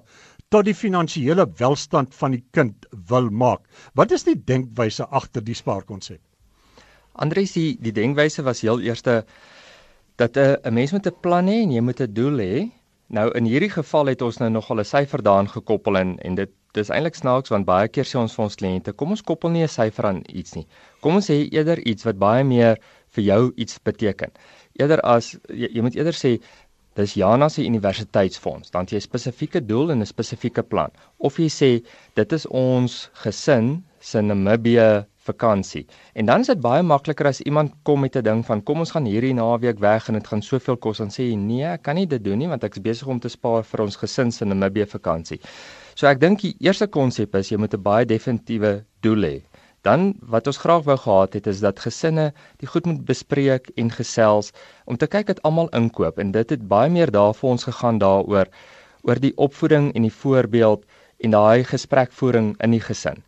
tot 0.53 0.67
die 0.69 0.77
finansiële 0.77 1.47
welstand 1.57 2.13
van 2.13 2.35
die 2.35 2.43
kind 2.53 2.85
wil 3.09 3.31
maak. 3.33 3.63
Wat 3.97 4.11
is 4.13 4.25
die 4.27 4.37
denkwyse 4.37 5.07
agter 5.09 5.41
die 5.41 5.57
spaarkonsep? 5.57 6.21
Andries 7.25 7.55
die 7.57 7.71
die 7.81 7.93
denkwyse 7.93 8.45
was 8.45 8.61
heel 8.61 8.81
eerste 8.85 9.23
dat 10.21 10.37
'n 10.37 10.57
'n 10.63 10.73
mens 10.73 10.91
moet 10.91 11.07
'n 11.07 11.21
plan 11.21 11.47
hê 11.47 11.57
en 11.63 11.71
jy 11.71 11.81
moet 11.81 12.01
'n 12.01 12.13
doel 12.13 12.37
hê. 12.37 12.71
Nou 13.07 13.31
in 13.31 13.45
hierdie 13.45 13.69
geval 13.69 14.05
het 14.05 14.21
ons 14.21 14.37
nou 14.37 14.49
nogal 14.49 14.79
'n 14.79 14.85
syfer 14.85 15.21
daarin 15.23 15.49
gekoppel 15.49 15.97
en 15.97 16.17
en 16.19 16.35
dit 16.35 16.49
dis 16.73 16.89
eintlik 16.89 17.15
snaaks 17.15 17.49
want 17.49 17.65
baie 17.65 17.87
keer 17.87 18.05
sê 18.05 18.17
ons 18.19 18.35
vir 18.35 18.43
ons 18.43 18.55
kliënte, 18.55 18.93
kom 18.93 19.09
ons 19.09 19.21
koppel 19.21 19.49
nie 19.49 19.63
'n 19.63 19.67
syfer 19.67 20.05
aan 20.05 20.21
iets 20.29 20.55
nie. 20.55 20.67
Kom 21.01 21.15
ons 21.15 21.29
sê 21.29 21.49
eerder 21.51 21.79
iets 21.87 22.03
wat 22.03 22.17
baie 22.17 22.43
meer 22.43 22.77
vir 23.15 23.23
jou 23.23 23.51
iets 23.55 23.79
beteken. 23.79 24.31
Eerder 24.79 25.01
as 25.01 25.37
jy, 25.49 25.69
jy 25.75 25.81
moet 25.81 25.95
eerder 25.95 26.13
sê 26.13 26.39
dis 26.95 27.13
Jana 27.13 27.49
se 27.49 27.65
universiteitsfonds, 27.65 28.71
dan 28.71 28.85
jy 28.89 28.99
spesifieke 28.99 29.61
doel 29.65 29.91
en 29.91 30.01
'n 30.01 30.05
spesifieke 30.05 30.63
plan. 30.63 30.91
Of 31.19 31.39
jy 31.39 31.49
sê 31.49 31.71
dit 32.15 32.33
is 32.33 32.45
ons 32.47 33.09
gesin 33.13 33.83
se 33.99 34.21
Namibië 34.21 35.05
vakansie. 35.23 35.85
En 36.13 36.25
dan 36.25 36.39
is 36.39 36.47
dit 36.47 36.59
baie 36.61 36.83
makliker 36.83 37.27
as 37.27 37.41
iemand 37.41 37.71
kom 37.83 37.99
met 37.99 38.15
'n 38.15 38.23
ding 38.23 38.45
van 38.45 38.63
kom 38.63 38.79
ons 38.79 38.91
gaan 38.91 39.05
hierdie 39.05 39.33
naweek 39.33 39.79
weg 39.79 40.07
en 40.07 40.13
dit 40.13 40.27
gaan 40.27 40.41
soveel 40.41 40.77
kos 40.77 40.99
en 40.99 41.09
sê 41.09 41.35
nee, 41.37 41.63
ek 41.63 41.83
kan 41.83 41.95
nie 41.95 42.07
dit 42.07 42.23
doen 42.23 42.37
nie 42.37 42.47
want 42.47 42.63
ek 42.63 42.75
is 42.75 42.81
besig 42.81 43.07
om 43.07 43.19
te 43.19 43.29
spaar 43.29 43.63
vir 43.63 43.81
ons 43.81 43.95
gesin 43.95 44.31
se 44.31 44.45
Namibië 44.45 44.85
vakansie. 44.85 45.39
So 45.95 46.07
ek 46.07 46.19
dink 46.19 46.41
die 46.41 46.55
eerste 46.59 46.87
konsep 46.87 47.35
is 47.35 47.49
jy 47.49 47.57
moet 47.57 47.73
'n 47.73 47.81
baie 47.81 48.05
definitiewe 48.05 48.83
doel 49.01 49.21
hê. 49.23 49.41
Dan 49.83 50.13
wat 50.31 50.47
ons 50.47 50.57
graag 50.63 50.85
wou 50.87 50.95
gehad 50.97 51.33
het 51.35 51.47
is 51.51 51.59
dat 51.59 51.79
gesinne 51.83 52.29
die 52.61 52.67
goed 52.71 52.85
moet 52.87 53.01
bespreek 53.05 53.65
en 53.75 53.89
gesels 53.91 54.53
om 54.87 54.97
te 54.97 55.09
kyk 55.11 55.27
dat 55.27 55.41
almal 55.43 55.67
inkoop 55.75 56.21
en 56.23 56.31
dit 56.31 56.53
het 56.55 56.63
baie 56.67 56.89
meer 56.89 57.11
daarvoor 57.11 57.57
ons 57.57 57.67
gegaan 57.67 57.99
daaroor 57.99 58.47
oor 59.03 59.19
die 59.19 59.33
opvoeding 59.35 59.91
en 59.91 60.07
die 60.07 60.13
voorbeeld 60.21 60.85
en 61.19 61.35
daai 61.35 61.67
gesprekvoering 61.67 62.53
in 62.63 62.71
die 62.77 62.79
gesin. 62.79 63.19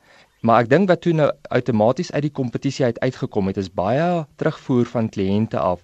Maar 0.48 0.64
ek 0.64 0.72
dink 0.72 0.88
wat 0.88 1.04
toe 1.04 1.14
nou 1.18 1.28
outomaties 1.58 2.14
uit 2.16 2.30
die 2.30 2.36
kompetisie 2.40 2.86
uit 2.86 3.04
uitgekom 3.04 3.52
het 3.52 3.60
is 3.60 3.74
baie 3.84 4.24
terugvoer 4.40 4.88
van 4.96 5.12
kliënte 5.12 5.60
af 5.60 5.84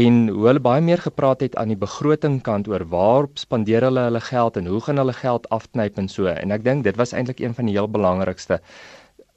en 0.00 0.28
hoe 0.28 0.46
hulle 0.46 0.60
baie 0.64 0.80
meer 0.84 1.04
gepraat 1.04 1.44
het 1.44 1.56
aan 1.56 1.68
die 1.72 1.80
begrotingkant 1.84 2.68
oor 2.68 2.86
waar 2.88 3.28
spandeer 3.40 3.84
hulle 3.90 4.08
hulle 4.08 4.24
geld 4.24 4.56
en 4.56 4.72
hoe 4.72 4.80
gaan 4.88 5.04
hulle 5.04 5.16
geld 5.20 5.48
afknyp 5.52 6.00
en 6.00 6.08
so 6.08 6.32
en 6.32 6.56
ek 6.56 6.64
dink 6.64 6.88
dit 6.88 6.96
was 6.96 7.12
eintlik 7.12 7.44
een 7.44 7.56
van 7.56 7.68
die 7.68 7.76
heel 7.76 7.88
belangrikste. 7.92 8.62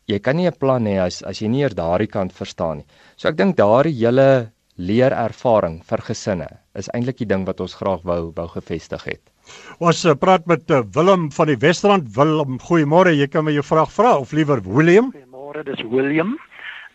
Jy 0.07 0.19
kan 0.19 0.35
nie 0.35 0.47
'n 0.47 0.57
plan 0.59 0.85
hê 0.85 0.97
as 0.99 1.21
as 1.23 1.41
jy 1.41 1.47
nie 1.47 1.61
eers 1.61 1.75
daardie 1.75 2.07
kant 2.07 2.33
verstaan 2.33 2.77
nie. 2.77 2.85
So 3.17 3.29
ek 3.29 3.37
dink 3.37 3.57
daardie 3.57 3.93
hele 3.93 4.51
leerervaring 4.77 5.83
vir 5.83 5.97
gesinne 5.97 6.47
is 6.75 6.89
eintlik 6.93 7.17
die 7.17 7.27
ding 7.27 7.45
wat 7.45 7.59
ons 7.59 7.75
graag 7.75 8.01
wou 8.03 8.31
wou 8.35 8.47
gevestig 8.47 9.03
het. 9.03 9.21
Ons 9.79 10.05
uh, 10.05 10.15
praat 10.15 10.45
met 10.47 10.69
uh, 10.71 10.81
Willem 10.95 11.31
van 11.31 11.47
die 11.47 11.57
Wesrand. 11.57 12.15
Willem, 12.15 12.59
goeiemôre. 12.59 13.13
Jy 13.13 13.27
kan 13.27 13.45
my 13.45 13.51
jou 13.51 13.63
vraag 13.63 13.91
vra 13.91 14.17
of 14.17 14.31
liewer 14.31 14.61
William? 14.63 15.11
Goeiemôre, 15.11 15.63
dis 15.63 15.83
William. 15.83 16.37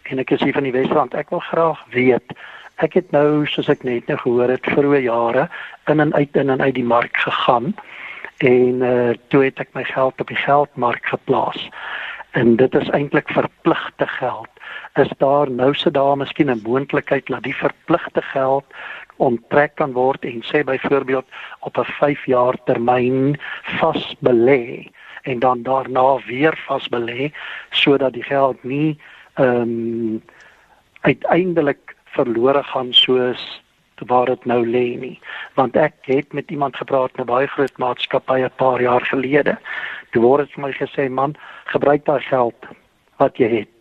En 0.04 0.18
ek 0.18 0.30
is 0.30 0.42
hier 0.42 0.54
van 0.54 0.64
die 0.64 0.72
Wesrand. 0.72 1.14
Ek 1.14 1.30
wil 1.30 1.40
graag 1.40 1.84
weet 1.92 2.32
Ek 2.84 2.92
het 2.92 3.12
nou 3.14 3.46
soos 3.48 3.70
ek 3.72 3.86
net 3.88 4.08
nou 4.10 4.18
gehoor 4.20 4.50
het 4.52 4.66
vroeë 4.68 5.06
jare 5.06 5.46
in 5.88 6.02
en 6.02 6.12
uit 6.12 6.34
in 6.36 6.52
en 6.52 6.60
uit 6.60 6.74
die 6.76 6.84
mark 6.84 7.16
gegaan 7.24 7.72
en 8.44 8.82
uh 8.84 9.14
toe 9.32 9.46
het 9.46 9.62
ek 9.64 9.70
my 9.72 9.84
geld 9.88 10.20
op 10.20 10.28
die 10.28 10.42
geldmark 10.42 11.08
geplaas. 11.08 11.56
En 12.36 12.56
dit 12.56 12.74
is 12.74 12.88
eintlik 12.88 13.28
verpligte 13.28 14.06
geld. 14.06 14.48
Is 14.94 15.08
daar 15.16 15.50
nou 15.50 15.74
se 15.74 15.90
daar 15.90 16.16
miskien 16.16 16.50
'n 16.50 16.60
moontlikheid 16.64 17.26
dat 17.26 17.42
die 17.42 17.56
verpligte 17.56 18.22
geld 18.22 18.64
onttrek 19.16 19.74
kan 19.74 19.92
word 19.92 20.24
en 20.24 20.42
sê 20.44 20.64
byvoorbeeld 20.64 21.24
op 21.60 21.78
'n 21.78 21.84
5 21.84 22.24
jaar 22.24 22.56
termyn 22.64 23.40
vas 23.62 24.14
belê 24.18 24.88
en 25.22 25.38
dan 25.38 25.62
daarna 25.62 26.18
weer 26.26 26.56
vas 26.66 26.88
belê 26.88 27.32
sodat 27.70 28.12
die 28.12 28.22
geld 28.22 28.64
nie 28.64 28.98
ehm 29.34 29.60
um, 29.60 30.22
uiteindelik 31.00 31.96
verlore 32.04 32.62
gaan 32.62 32.92
soos 32.92 33.62
waar 34.06 34.26
dit 34.26 34.44
nou 34.44 34.66
lê 34.66 34.98
nie 35.00 35.20
want 35.54 35.76
ek 35.76 35.94
het 36.00 36.32
met 36.32 36.50
iemand 36.50 36.76
gepraat 36.76 37.18
'n 37.18 37.24
baie 37.24 37.46
groot 37.46 37.76
maatskappy 37.78 38.40
'n 38.40 38.50
paar 38.56 38.80
jaar 38.80 39.04
gelede 39.04 39.58
toe 40.16 40.24
word 40.24 40.46
dit 40.46 40.56
vir 40.56 40.64
my 40.64 40.72
gesê 40.72 41.08
man 41.12 41.36
gebruik 41.72 42.06
daai 42.08 42.20
geld 42.24 42.68
wat 43.20 43.36
jy 43.40 43.50
het 43.52 43.72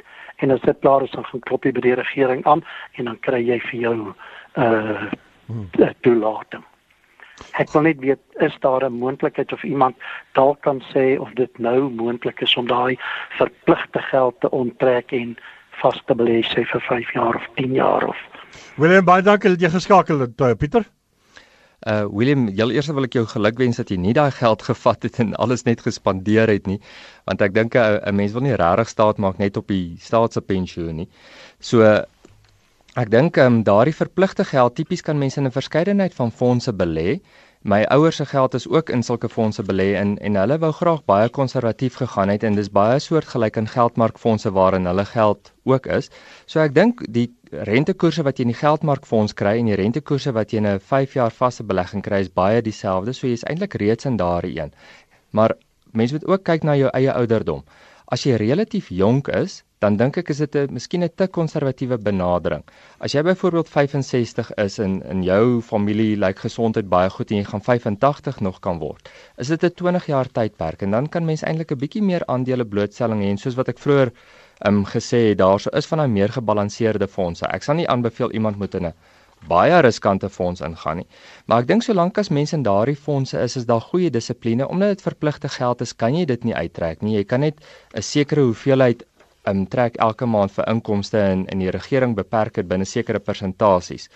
en 0.43 0.51
as 0.51 0.63
dit 0.67 0.79
klaar 0.83 1.03
is 1.05 1.13
dan 1.15 1.23
gaan 1.31 1.43
klop 1.47 1.65
jy 1.65 1.71
by 1.75 1.83
die 1.85 1.95
regering 1.95 2.43
aan 2.51 2.63
en 2.99 3.07
dan 3.11 3.19
kry 3.27 3.39
jy 3.39 3.59
vir 3.69 3.79
jou 3.87 3.97
uh 4.03 5.11
hmm. 5.47 5.67
toelating. 6.03 6.63
Ek 7.61 7.69
wil 7.75 7.83
net 7.85 7.99
weet 8.01 8.43
is 8.43 8.55
daar 8.63 8.83
'n 8.83 8.99
moontlikheid 8.99 9.53
of 9.53 9.63
iemand 9.63 9.95
dalk 10.33 10.61
kan 10.61 10.81
sê 10.91 11.19
of 11.19 11.31
dit 11.35 11.59
nou 11.59 11.89
moontlik 11.89 12.41
is 12.41 12.55
om 12.57 12.67
daai 12.67 12.97
verpligte 13.37 14.01
geld 14.11 14.39
te 14.39 14.49
onttrek 14.49 15.11
en 15.11 15.37
vas 15.83 16.01
te 16.05 16.15
belê 16.15 16.41
sê 16.43 16.65
vir 16.65 16.81
5 16.81 17.13
jaar 17.13 17.35
of 17.35 17.47
10 17.55 17.73
jaar 17.73 18.07
of 18.07 18.17
Willem 18.75 19.05
baie 19.05 19.21
dankie 19.21 19.49
dat 19.49 19.61
jy 19.61 19.69
geskakel 19.69 20.19
het 20.19 20.41
uh, 20.41 20.53
Pieter. 20.55 20.83
Uh 21.83 22.05
Willem, 22.09 22.47
heel 22.47 22.71
eers 22.71 22.87
wil 22.87 23.03
ek 23.03 23.13
jou 23.13 23.25
gelukwens 23.25 23.77
dat 23.77 23.89
jy 23.89 23.97
nie 23.97 24.13
daai 24.13 24.31
geld 24.31 24.61
gevat 24.61 25.03
het 25.03 25.19
en 25.19 25.35
alles 25.35 25.65
net 25.65 25.81
gespandeer 25.81 26.47
het 26.47 26.67
nie, 26.67 26.79
want 27.25 27.41
ek 27.41 27.53
dink 27.53 27.75
'n 27.75 27.99
uh, 27.99 28.11
mens 28.11 28.31
wil 28.31 28.41
nie 28.41 28.55
regtig 28.55 28.89
staat 28.89 29.17
maak 29.17 29.37
net 29.37 29.57
op 29.57 29.67
die 29.67 29.97
staatse 29.99 30.41
pensioen 30.41 30.95
nie. 30.95 31.09
So 31.59 32.05
Ek 32.95 33.09
dink 33.11 33.35
ehm 33.35 33.57
um, 33.57 33.63
daardie 33.67 33.93
verpligte 33.95 34.45
geld 34.47 34.75
tipies 34.77 35.01
kan 35.03 35.17
mense 35.19 35.39
in 35.41 35.47
'n 35.47 35.51
verskeidenheid 35.51 36.13
van 36.15 36.31
fondse 36.31 36.71
belê. 36.71 37.19
My 37.65 37.81
ouers 37.89 38.15
se 38.15 38.25
geld 38.25 38.53
is 38.53 38.67
ook 38.67 38.89
in 38.89 39.03
sulke 39.03 39.29
fondse 39.29 39.63
belê 39.65 39.85
in 39.97 40.17
en 40.17 40.35
hulle 40.37 40.57
wou 40.61 40.69
graag 40.71 40.99
baie 41.09 41.29
konservatief 41.33 41.95
gegaan 41.97 42.29
het 42.29 42.43
en 42.45 42.53
dis 42.59 42.67
baie 42.69 42.99
soortgelyk 43.01 43.55
in 43.57 43.67
geldmarkfondse 43.67 44.51
waarin 44.53 44.85
hulle 44.85 45.05
geld 45.05 45.49
ook 45.63 45.89
is. 45.95 46.11
So 46.45 46.61
ek 46.61 46.75
dink 46.75 47.01
die 47.15 47.25
rentekoerse 47.71 48.21
wat 48.27 48.37
jy 48.37 48.45
in 48.45 48.51
die 48.53 48.59
geldmarkfonds 48.59 49.33
kry 49.33 49.55
en 49.57 49.71
die 49.71 49.79
rentekoerse 49.81 50.35
wat 50.37 50.53
jy 50.53 50.61
in 50.61 50.67
'n 50.75 50.83
5 50.91 51.17
jaar 51.17 51.33
vaste 51.33 51.65
belegging 51.65 52.05
kry 52.05 52.19
is 52.27 52.29
baie 52.29 52.61
dieselfde. 52.61 53.13
So 53.13 53.27
jy's 53.27 53.47
eintlik 53.49 53.73
reeds 53.81 54.05
in 54.05 54.21
daardie 54.21 54.61
een. 54.61 54.71
Maar 55.31 55.57
mense 55.91 56.13
moet 56.13 56.27
ook 56.27 56.43
kyk 56.43 56.63
na 56.63 56.75
jou 56.75 56.89
eie 56.93 57.13
ouderdom. 57.13 57.63
As 58.05 58.23
jy 58.23 58.35
relatief 58.35 58.89
jonk 58.89 59.27
is, 59.27 59.63
dan 59.85 59.97
dink 60.01 60.17
ek 60.17 60.31
is 60.33 60.39
dit 60.41 60.55
'n 60.55 60.73
miskien 60.73 61.03
'n 61.03 61.09
te 61.15 61.27
konservatiewe 61.37 61.97
benadering. 61.97 62.63
As 62.99 63.13
jy 63.13 63.21
byvoorbeeld 63.21 63.69
65 63.69 64.53
is 64.65 64.79
en 64.79 65.01
in 65.13 65.23
jou 65.23 65.61
familie 65.61 66.17
lyk 66.17 66.39
gesondheid 66.47 66.89
baie 66.89 67.09
goed 67.09 67.31
en 67.31 67.37
jy 67.37 67.43
gaan 67.43 67.61
85 67.61 68.39
nog 68.41 68.59
kan 68.59 68.79
word, 68.79 69.09
is 69.37 69.47
dit 69.47 69.63
'n 69.63 69.73
20 69.73 70.05
jaar 70.05 70.27
tydperk 70.31 70.81
en 70.81 70.91
dan 70.91 71.09
kan 71.09 71.25
mens 71.25 71.43
eintlik 71.43 71.71
'n 71.71 71.77
bietjie 71.83 72.03
meer 72.03 72.25
aandele 72.25 72.65
blootstelling 72.65 73.21
hê 73.21 73.29
en 73.29 73.37
soos 73.37 73.55
wat 73.55 73.69
ek 73.69 73.79
vroeër 73.79 74.11
um, 74.67 74.85
gesê 74.85 75.29
het, 75.29 75.37
daarso 75.37 75.69
is 75.69 75.85
van 75.85 75.97
daai 75.97 76.09
meer 76.09 76.29
gebalanseerde 76.29 77.07
fondse. 77.07 77.45
Ek 77.45 77.63
sal 77.63 77.75
nie 77.75 77.87
aanbeveel 77.87 78.31
iemand 78.31 78.57
moet 78.57 78.75
in 78.75 78.85
'n 78.85 78.93
baie 79.47 79.81
riskante 79.81 80.29
fonds 80.29 80.61
ingaan 80.61 80.97
nie. 80.97 81.07
Maar 81.45 81.61
ek 81.61 81.67
dink 81.67 81.83
solank 81.83 82.17
as 82.17 82.29
mense 82.29 82.55
in 82.55 82.63
daardie 82.63 82.95
fondse 82.95 83.39
is, 83.39 83.55
is 83.55 83.65
daar 83.65 83.81
goeie 83.81 84.09
dissipline 84.09 84.67
omdat 84.67 84.95
dit 84.95 85.01
verpligte 85.01 85.49
geld 85.49 85.81
is, 85.81 85.93
kan 85.93 86.15
jy 86.15 86.25
dit 86.25 86.43
nie 86.43 86.55
uittrek 86.55 87.01
nie. 87.01 87.17
Jy 87.17 87.23
kan 87.23 87.39
net 87.39 87.59
'n 87.93 88.01
sekere 88.01 88.41
hoeveelheid 88.41 89.05
um, 89.47 89.65
trek 89.67 89.95
elke 89.97 90.25
maand 90.25 90.51
vir 90.51 90.69
inkomste 90.71 91.19
en 91.19 91.45
in 91.53 91.59
die 91.59 91.71
regering 91.71 92.15
beperk 92.15 92.53
dit 92.53 92.67
binne 92.67 92.85
sekere 92.85 93.19
persentasies. 93.19 94.09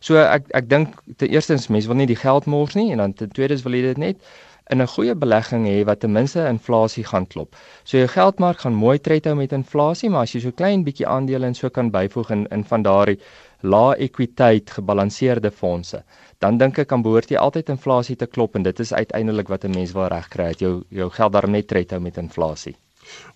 So 0.00 0.16
ek 0.16 0.46
ek 0.56 0.68
dink 0.68 1.00
te 1.20 1.28
eerstens 1.28 1.68
mense 1.68 1.88
wil 1.88 2.00
nie 2.00 2.08
die 2.08 2.22
geld 2.22 2.46
mors 2.46 2.74
nie 2.74 2.90
en 2.92 2.98
dan 3.04 3.12
ten 3.12 3.30
tweede 3.36 3.58
wil 3.64 3.76
jy 3.76 3.82
dit 3.82 3.98
net 3.98 4.30
in 4.70 4.80
'n 4.82 4.86
goeie 4.86 5.14
belegging 5.14 5.64
hê 5.66 5.84
wat 5.84 6.00
ten 6.00 6.12
minste 6.12 6.46
inflasie 6.48 7.04
gaan 7.04 7.26
klop. 7.26 7.56
So 7.84 7.98
jou 7.98 8.08
geldmark 8.08 8.58
gaan 8.64 8.74
mooi 8.74 8.98
trethou 8.98 9.34
met 9.34 9.52
inflasie, 9.52 10.10
maar 10.10 10.22
as 10.22 10.34
jy 10.34 10.40
so 10.40 10.52
klein 10.52 10.84
bietjie 10.84 11.06
aandele 11.06 11.46
en 11.46 11.54
so 11.54 11.70
kan 11.70 11.90
byvoeg 11.90 12.30
in 12.30 12.46
in 12.50 12.64
van 12.64 12.82
daardie 12.82 13.18
lae 13.62 13.96
ekwiteit 14.06 14.70
gebalanseerde 14.70 15.50
fondse, 15.50 16.02
dan 16.38 16.58
dink 16.58 16.78
ek 16.78 16.88
kan 16.88 17.02
behoort 17.02 17.30
jy 17.30 17.36
altyd 17.36 17.68
inflasie 17.68 18.16
te 18.16 18.26
klop 18.26 18.56
en 18.56 18.62
dit 18.62 18.80
is 18.80 18.92
uiteindelik 18.92 19.48
wat 19.48 19.64
'n 19.64 19.74
mens 19.74 19.92
wil 19.92 20.08
regkry, 20.08 20.44
dat 20.44 20.60
jou 20.60 20.84
jou 20.88 21.10
geld 21.10 21.32
daar 21.32 21.48
net 21.48 21.66
trethou 21.66 22.00
met 22.00 22.16
inflasie. 22.16 22.76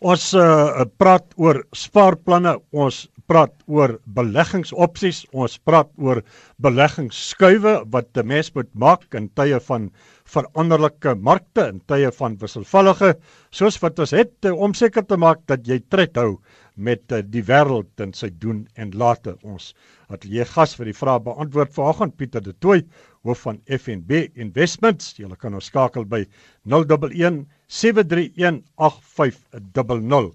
Ons 0.01 0.33
uh, 0.35 0.85
praat 0.99 1.33
oor 1.41 1.63
spaarplanne, 1.73 2.57
ons 2.73 3.05
praat 3.31 3.55
oor 3.67 3.97
beleggingsopsies, 4.17 5.23
ons 5.33 5.57
praat 5.65 5.89
oor 5.97 6.21
beleggingsskuive 6.65 7.77
wat 7.93 8.11
'n 8.21 8.27
mens 8.27 8.51
moet 8.55 8.71
maak 8.75 9.15
in 9.15 9.29
tye 9.29 9.61
van 9.69 9.91
veranderlike 10.25 11.15
markte 11.15 11.69
in 11.69 11.81
tye 11.89 12.11
van 12.19 12.37
wisselvallige 12.41 13.15
soos 13.53 13.81
wat 13.83 13.99
ons 13.99 14.13
het 14.17 14.45
eh, 14.45 14.53
om 14.53 14.75
seker 14.75 15.05
te 15.05 15.17
maak 15.17 15.41
dat 15.47 15.67
jy 15.69 15.81
tred 15.89 16.17
hou 16.17 16.39
met 16.77 17.13
eh, 17.13 17.23
die 17.23 17.43
wêreld 17.43 18.01
en 18.01 18.13
sy 18.13 18.31
doen 18.45 18.67
en 18.77 18.91
late. 18.91 19.37
Ons 19.43 19.75
ateljee 20.09 20.45
gas 20.45 20.75
vir 20.77 20.91
die 20.91 20.97
vrae 20.97 21.21
beantwoord 21.21 21.75
vanoggend 21.77 22.17
Pieter 22.17 22.43
de 22.45 22.53
Tooy 22.53 22.85
hoof 23.25 23.45
van 23.47 23.61
FNB 23.69 24.27
Investments. 24.35 25.15
Jy 25.19 25.29
kan 25.41 25.55
ons 25.55 25.71
skakel 25.71 26.05
by 26.05 26.25
011 26.69 27.45
731 27.69 28.63
8500 28.77 30.33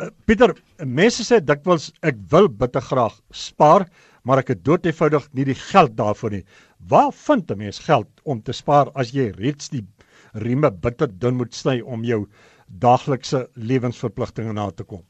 uh, 0.00 0.10
Pieter 0.26 0.54
mense 0.84 1.24
sê 1.26 1.40
dikwels 1.40 1.92
ek 2.02 2.18
wil 2.30 2.48
bitter 2.48 2.82
graag 2.82 3.16
spaar 3.30 3.88
maar 4.24 4.40
ek 4.40 4.54
het 4.54 4.64
dood 4.64 4.86
eenvoudig 4.88 5.26
nie 5.36 5.44
die 5.50 5.58
geld 5.58 5.96
daarvoor 5.98 6.32
nie. 6.32 6.44
Waar 6.88 7.12
vind 7.12 7.50
'n 7.50 7.58
mens 7.58 7.78
geld 7.78 8.08
om 8.24 8.42
te 8.42 8.52
spaar 8.52 8.90
as 8.94 9.12
jy 9.12 9.30
reeds 9.36 9.68
die 9.68 9.84
rieme 10.32 10.70
bitter 10.70 11.08
dun 11.08 11.36
moet 11.36 11.54
sny 11.54 11.80
om 11.80 12.04
jou 12.04 12.26
daaglikse 12.68 13.48
lewensverpligtinge 13.54 14.52
na 14.52 14.70
te 14.70 14.84
kom? 14.84 15.04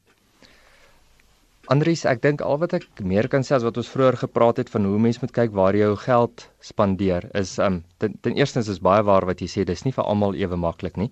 Andries, 1.73 2.03
ek 2.05 2.19
dink 2.21 2.43
al 2.45 2.59
wat 2.61 2.75
ek 2.77 2.83
meer 3.01 3.25
kan 3.31 3.41
sê 3.45 3.55
as 3.55 3.63
wat 3.65 3.77
ons 3.81 3.87
vroeër 3.89 4.19
gepraat 4.21 4.59
het 4.61 4.69
van 4.69 4.83
hoe 4.85 4.99
mense 5.01 5.21
moet 5.23 5.31
kyk 5.33 5.53
waar 5.57 5.73
jy 5.73 5.87
jou 5.87 5.95
geld 6.03 6.43
spandeer 6.61 7.25
is 7.39 7.55
um 7.57 7.79
ten, 7.97 8.13
ten 8.21 8.37
eerste 8.37 8.61
is 8.61 8.81
baie 8.87 9.01
waar 9.07 9.25
wat 9.25 9.41
jy 9.41 9.47
sê 9.49 9.65
dis 9.65 9.81
nie 9.85 9.93
vir 9.95 10.05
almal 10.05 10.37
ewe 10.37 10.59
maklik 10.61 10.99
nie. 11.01 11.09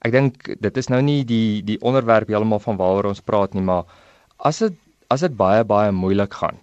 Ek 0.00 0.14
dink 0.16 0.48
dit 0.64 0.80
is 0.80 0.88
nou 0.88 1.02
nie 1.04 1.26
die 1.28 1.60
die 1.68 1.76
onderwerp 1.84 2.32
heeltemal 2.32 2.62
van 2.64 2.80
waaroor 2.80 3.10
ons 3.12 3.20
praat 3.20 3.52
nie, 3.52 3.66
maar 3.68 3.84
as 4.40 4.62
dit 4.64 4.80
as 5.12 5.26
dit 5.26 5.36
baie 5.36 5.60
baie 5.68 5.92
moeilik 5.92 6.40
gaan, 6.40 6.62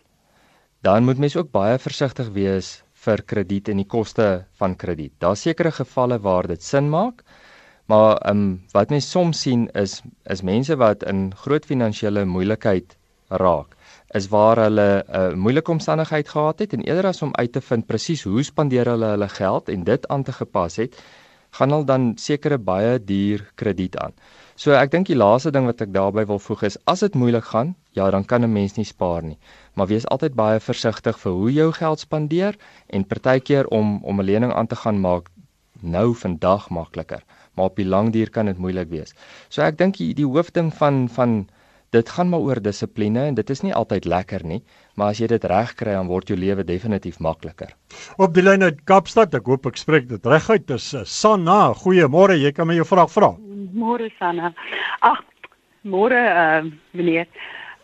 dan 0.81 1.05
moet 1.05 1.21
mens 1.21 1.37
ook 1.37 1.53
baie 1.53 1.77
versigtig 1.77 2.33
wees 2.33 2.79
vir 3.05 3.21
krediet 3.21 3.69
en 3.69 3.77
die 3.77 3.89
koste 3.93 4.29
van 4.57 4.73
krediet. 4.73 5.13
Daar's 5.21 5.45
sekere 5.45 5.69
gevalle 5.75 6.17
waar 6.17 6.49
dit 6.49 6.65
sin 6.65 6.89
maak, 6.89 7.21
maar 7.85 8.17
um, 8.25 8.63
wat 8.73 8.89
mens 8.89 9.11
soms 9.13 9.45
sien 9.45 9.69
is 9.77 10.01
is 10.25 10.41
mense 10.41 10.81
wat 10.81 11.05
in 11.05 11.29
groot 11.45 11.69
finansiële 11.69 12.25
moeilikheid 12.25 12.97
raak 13.29 13.75
is 14.13 14.27
waar 14.27 14.57
hulle 14.57 15.03
'n 15.07 15.17
uh, 15.17 15.33
moeilike 15.33 15.71
omstandigheid 15.71 16.29
gehad 16.29 16.59
het 16.59 16.73
en 16.73 16.81
eerder 16.81 17.05
as 17.05 17.21
om 17.21 17.35
uit 17.35 17.51
te 17.51 17.61
vind 17.61 17.85
presies 17.85 18.23
hoe 18.23 18.43
spandeer 18.43 18.85
hulle 18.85 19.05
hulle 19.05 19.29
geld 19.29 19.69
en 19.69 19.83
dit 19.83 20.07
aan 20.07 20.23
te 20.23 20.31
gepas 20.31 20.75
het, 20.75 20.97
gaan 21.49 21.71
hulle 21.71 21.85
dan 21.85 22.11
sekere 22.15 22.57
baie 22.57 23.03
duur 23.03 23.51
krediet 23.55 23.97
aan. 23.97 24.13
So 24.55 24.71
ek 24.71 24.91
dink 24.91 25.07
die 25.07 25.15
laaste 25.15 25.51
ding 25.51 25.65
wat 25.65 25.81
ek 25.81 25.93
daarbey 25.93 26.25
wil 26.25 26.39
voeg 26.39 26.63
is 26.63 26.77
as 26.85 26.99
dit 26.99 27.15
moeilik 27.15 27.45
gaan, 27.51 27.75
ja, 27.91 28.09
dan 28.11 28.25
kan 28.25 28.43
'n 28.43 28.53
mens 28.53 28.75
nie 28.77 28.85
spaar 28.85 29.23
nie. 29.23 29.37
Maar 29.73 29.87
wees 29.87 30.07
altyd 30.07 30.33
baie 30.35 30.59
versigtig 30.59 31.19
vir 31.19 31.31
hoe 31.31 31.51
jou 31.53 31.71
geld 31.71 31.99
spandeer 31.99 32.57
en 32.87 33.05
partykeer 33.05 33.67
om 33.67 34.03
om 34.03 34.19
'n 34.19 34.25
lening 34.25 34.53
aan 34.53 34.67
te 34.67 34.75
gaan 34.75 34.99
maak 34.99 35.29
nou 35.81 36.15
vandag 36.15 36.69
makliker, 36.69 37.23
maar 37.53 37.65
op 37.65 37.75
die 37.75 37.85
lang 37.85 38.11
duur 38.11 38.29
kan 38.29 38.45
dit 38.45 38.57
moeilik 38.57 38.89
wees. 38.89 39.13
So 39.49 39.61
ek 39.61 39.77
dink 39.77 39.97
die, 39.97 40.13
die 40.13 40.25
hoofding 40.25 40.73
van 40.73 41.09
van 41.09 41.47
dit 41.95 42.09
gaan 42.09 42.29
maar 42.29 42.45
oor 42.45 42.61
dissipline 42.61 43.25
en 43.31 43.37
dit 43.37 43.49
is 43.49 43.61
nie 43.65 43.73
altyd 43.73 44.05
lekker 44.05 44.45
nie, 44.45 44.59
maar 44.95 45.13
as 45.13 45.21
jy 45.21 45.29
dit 45.31 45.45
reg 45.49 45.73
kry 45.79 45.95
dan 45.97 46.09
word 46.11 46.29
jou 46.29 46.37
lewe 46.37 46.63
definitief 46.63 47.19
makliker. 47.19 47.73
Op 48.17 48.33
die 48.35 48.43
lyn 48.45 48.63
uit 48.63 48.83
Kaapstad, 48.89 49.33
ek 49.33 49.49
hoop 49.49 49.65
ek 49.69 49.79
spreek 49.81 50.09
dit 50.09 50.25
reg 50.29 50.49
uit. 50.49 50.67
Dis 50.69 50.91
uh, 50.93 51.05
Sanna. 51.05 51.73
Goeiemôre, 51.83 52.37
jy 52.37 52.51
kan 52.53 52.69
my 52.69 52.77
jou 52.77 52.85
vraag 52.85 53.09
vra. 53.13 53.33
Môre 53.73 54.11
Sanna. 54.19 54.53
Ag, 55.01 55.23
môre 55.81 56.19
uh, 56.29 56.69
meneer. 56.93 57.29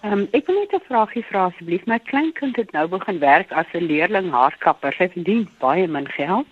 Um, 0.05 0.27
ek 0.37 0.45
wil 0.45 0.59
net 0.59 0.73
'n 0.77 0.85
vraagie 0.85 1.25
vra 1.25 1.47
asseblief. 1.49 1.85
My 1.89 1.97
kleinkind 1.97 2.59
het 2.61 2.71
nou 2.77 2.85
begin 2.87 3.19
werk 3.19 3.51
as 3.51 3.65
'n 3.73 3.89
leerling 3.89 4.29
haarkapper. 4.29 4.93
Sy 4.93 5.09
verdien 5.09 5.47
baie 5.59 5.87
min 5.87 6.07
geld. 6.07 6.45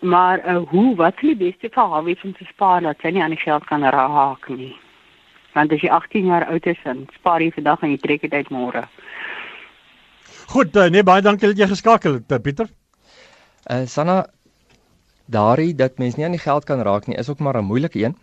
Maar 0.00 0.42
uh, 0.42 0.62
hoe 0.72 0.96
wat 0.96 1.14
is 1.22 1.28
die 1.28 1.36
beste 1.46 1.68
vir 1.70 1.84
haar 1.86 2.02
om 2.02 2.32
te 2.34 2.46
spaar 2.50 2.80
dat 2.82 2.96
sy 3.00 3.10
nie 3.10 3.22
aan 3.22 3.36
die 3.36 3.44
geld 3.44 3.64
kan 3.66 3.84
raak 3.84 4.48
nie? 4.48 4.74
Want 5.54 5.72
as 5.72 5.82
jy 5.82 5.88
18 5.88 6.26
jaar 6.26 6.46
oud 6.46 6.66
is 6.66 6.82
en 6.84 7.06
spaar 7.18 7.42
jy 7.42 7.50
vandag 7.54 7.82
en 7.82 7.90
jy 7.90 7.98
trek 7.98 8.22
dit 8.22 8.32
uit 8.32 8.50
môre. 8.50 8.84
Goed, 10.50 10.76
uh, 10.76 10.88
nee 10.90 11.02
baie 11.06 11.22
dankie 11.22 11.48
dat 11.52 11.58
jy 11.58 11.66
geskakel 11.70 12.18
het, 12.18 12.32
uh, 12.32 12.38
Pieter. 12.38 12.70
Uh 13.70 13.84
Sanna, 13.86 14.24
daardie 15.30 15.74
dat 15.74 15.98
mens 15.98 16.16
nie 16.16 16.26
aan 16.26 16.34
die 16.34 16.42
geld 16.42 16.64
kan 16.64 16.82
raak 16.82 17.06
nie, 17.06 17.18
is 17.18 17.28
ook 17.28 17.38
maar 17.38 17.58
'n 17.58 17.64
moeilike 17.64 18.02
een. 18.02 18.16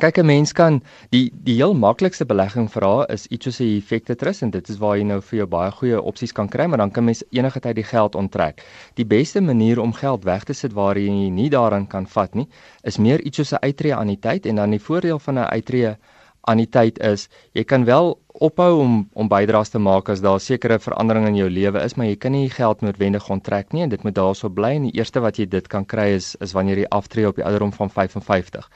Kyk 0.00 0.18
'n 0.18 0.26
mens 0.26 0.52
kan 0.52 0.82
die 1.10 1.30
die 1.44 1.54
heel 1.54 1.74
maklikste 1.74 2.24
belegging 2.24 2.68
vir 2.72 2.82
haar 2.82 3.10
is 3.12 3.26
iets 3.26 3.44
soos 3.44 3.60
'n 3.60 3.76
effekte 3.76 4.14
trust 4.16 4.42
en 4.42 4.50
dit 4.50 4.68
is 4.68 4.78
waar 4.78 4.96
jy 4.96 5.04
nou 5.04 5.20
vir 5.20 5.36
jou 5.38 5.46
baie 5.46 5.70
goeie 5.70 6.02
opsies 6.02 6.32
kan 6.32 6.48
kry, 6.48 6.66
maar 6.66 6.78
dan 6.78 6.90
kan 6.90 7.04
mens 7.04 7.24
enige 7.30 7.60
tyd 7.60 7.76
die 7.76 7.84
geld 7.84 8.14
onttrek. 8.14 8.64
Die 8.94 9.04
beste 9.04 9.40
manier 9.40 9.80
om 9.80 9.92
geld 9.92 10.24
weg 10.24 10.44
te 10.44 10.52
sit 10.52 10.72
waar 10.72 10.98
jy 10.98 11.28
nie 11.30 11.50
daaraan 11.50 11.86
kan 11.86 12.06
vat 12.06 12.34
nie, 12.34 12.48
is 12.82 12.98
meer 12.98 13.20
iets 13.20 13.36
soos 13.36 13.52
'n 13.52 13.64
uittreë 13.66 13.96
anniteit 13.96 14.46
en 14.46 14.56
dan 14.56 14.70
die 14.70 14.80
voordeel 14.80 15.18
van 15.18 15.34
'n 15.38 15.50
uittreë 15.52 15.96
aan 16.50 16.58
die 16.62 16.70
tyd 16.70 16.98
is, 16.98 17.28
jy 17.54 17.64
kan 17.64 17.84
wel 17.86 18.16
ophou 18.42 18.80
om 18.82 18.96
om 19.14 19.28
bydraes 19.28 19.70
te 19.70 19.78
maak 19.78 20.08
as 20.08 20.22
daar 20.24 20.40
sekere 20.40 20.78
veranderinge 20.82 21.30
in 21.30 21.38
jou 21.38 21.48
lewe 21.50 21.82
is, 21.84 21.94
maar 21.96 22.08
jy 22.08 22.16
kan 22.16 22.34
nie 22.34 22.50
geld 22.50 22.82
noodwendig 22.82 23.28
onttrek 23.30 23.72
nie 23.72 23.84
en 23.86 23.92
dit 23.92 24.02
moet 24.02 24.16
daarso 24.16 24.50
bly 24.50 24.74
en 24.78 24.88
die 24.88 24.96
eerste 24.98 25.22
wat 25.22 25.38
jy 25.38 25.46
dit 25.46 25.68
kan 25.68 25.86
kry 25.86 26.12
is 26.16 26.34
is 26.40 26.54
wanneer 26.56 26.82
jy 26.82 26.88
aftree 26.90 27.28
op 27.28 27.38
die 27.38 27.46
ouderdom 27.46 27.72
van 27.78 27.90
55. 27.90 28.68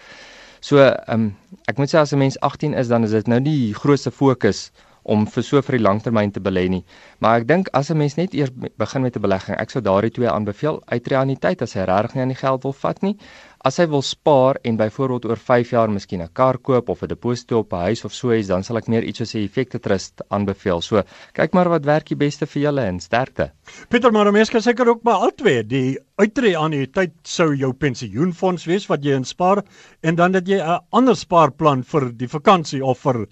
So, 0.61 0.83
ehm 0.83 1.15
um, 1.15 1.31
ek 1.71 1.79
moet 1.79 1.91
sê 1.91 1.99
as 1.99 2.13
'n 2.13 2.19
mens 2.19 2.39
18 2.41 2.75
is, 2.75 2.89
dan 2.89 3.05
is 3.05 3.11
dit 3.11 3.27
nou 3.27 3.41
nie 3.41 3.57
die 3.67 3.75
grootste 3.75 4.11
fokus 4.11 4.71
om 5.07 5.27
vir 5.31 5.45
so 5.47 5.63
vir 5.63 5.79
die 5.79 5.85
langtermyn 5.85 6.33
te 6.35 6.43
belê 6.43 6.67
nie. 6.71 6.83
Maar 7.23 7.41
ek 7.41 7.49
dink 7.49 7.69
as 7.73 7.91
'n 7.91 7.99
mens 7.99 8.17
net 8.17 8.35
eers 8.35 8.51
begin 8.79 9.03
met 9.03 9.17
'n 9.17 9.21
belegging, 9.21 9.57
ek 9.57 9.71
sou 9.71 9.81
daardie 9.81 10.11
twee 10.11 10.29
aanbeveel. 10.29 10.83
Uitreë 10.87 11.19
aan 11.19 11.35
die 11.35 11.39
tyd 11.47 11.63
as 11.63 11.75
hy 11.75 11.85
regtig 11.85 12.15
nie 12.15 12.23
aan 12.23 12.35
die 12.35 12.43
geld 12.43 12.63
wil 12.63 12.73
vat 12.73 13.03
nie, 13.03 13.17
As 13.65 13.79
hy 13.81 13.87
wil 13.89 14.03
spaar 14.05 14.59
en 14.69 14.77
byvoorbeeld 14.77 15.25
oor 15.25 15.41
5 15.41 15.71
jaar 15.71 15.91
miskien 15.91 16.23
'n 16.23 16.33
kar 16.33 16.59
koop 16.59 16.89
of 16.89 17.03
'n 17.03 17.09
deposito 17.09 17.59
op 17.59 17.73
'n 17.73 17.89
huis 17.89 18.05
of 18.05 18.13
so 18.13 18.33
iets, 18.33 18.49
dan 18.49 18.63
sal 18.63 18.77
ek 18.77 18.89
meer 18.89 19.03
iets 19.03 19.19
soos 19.19 19.35
'n 19.35 19.45
effekte 19.45 19.79
trust 19.79 20.23
aanbeveel. 20.29 20.81
So, 20.83 21.03
kyk 21.33 21.55
maar 21.55 21.69
wat 21.69 21.85
werk 21.85 22.07
die 22.09 22.17
beste 22.17 22.47
vir 22.47 22.63
julle 22.63 22.83
en 22.83 23.01
sterkte. 23.01 23.53
Pieter, 23.89 24.13
maar 24.13 24.33
mense 24.33 24.53
kan 24.53 24.63
seker 24.63 24.89
ook 24.89 25.03
maar 25.03 25.15
altwee 25.15 25.63
die 25.63 25.99
uittreë 26.19 26.57
aan 26.57 26.71
die 26.71 26.87
tyd 26.87 27.13
sou 27.23 27.55
jou 27.55 27.73
pensioenfonds 27.73 28.67
wees 28.67 28.87
wat 28.87 29.05
jy 29.05 29.15
inspaar 29.17 29.65
en 30.03 30.15
dan 30.15 30.33
dat 30.33 30.47
jy 30.47 30.61
'n 30.61 30.81
ander 30.93 31.17
spaarplan 31.17 31.83
vir 31.83 32.13
die 32.13 32.29
vakansie 32.29 32.85
of 32.85 32.99
vir 32.99 33.27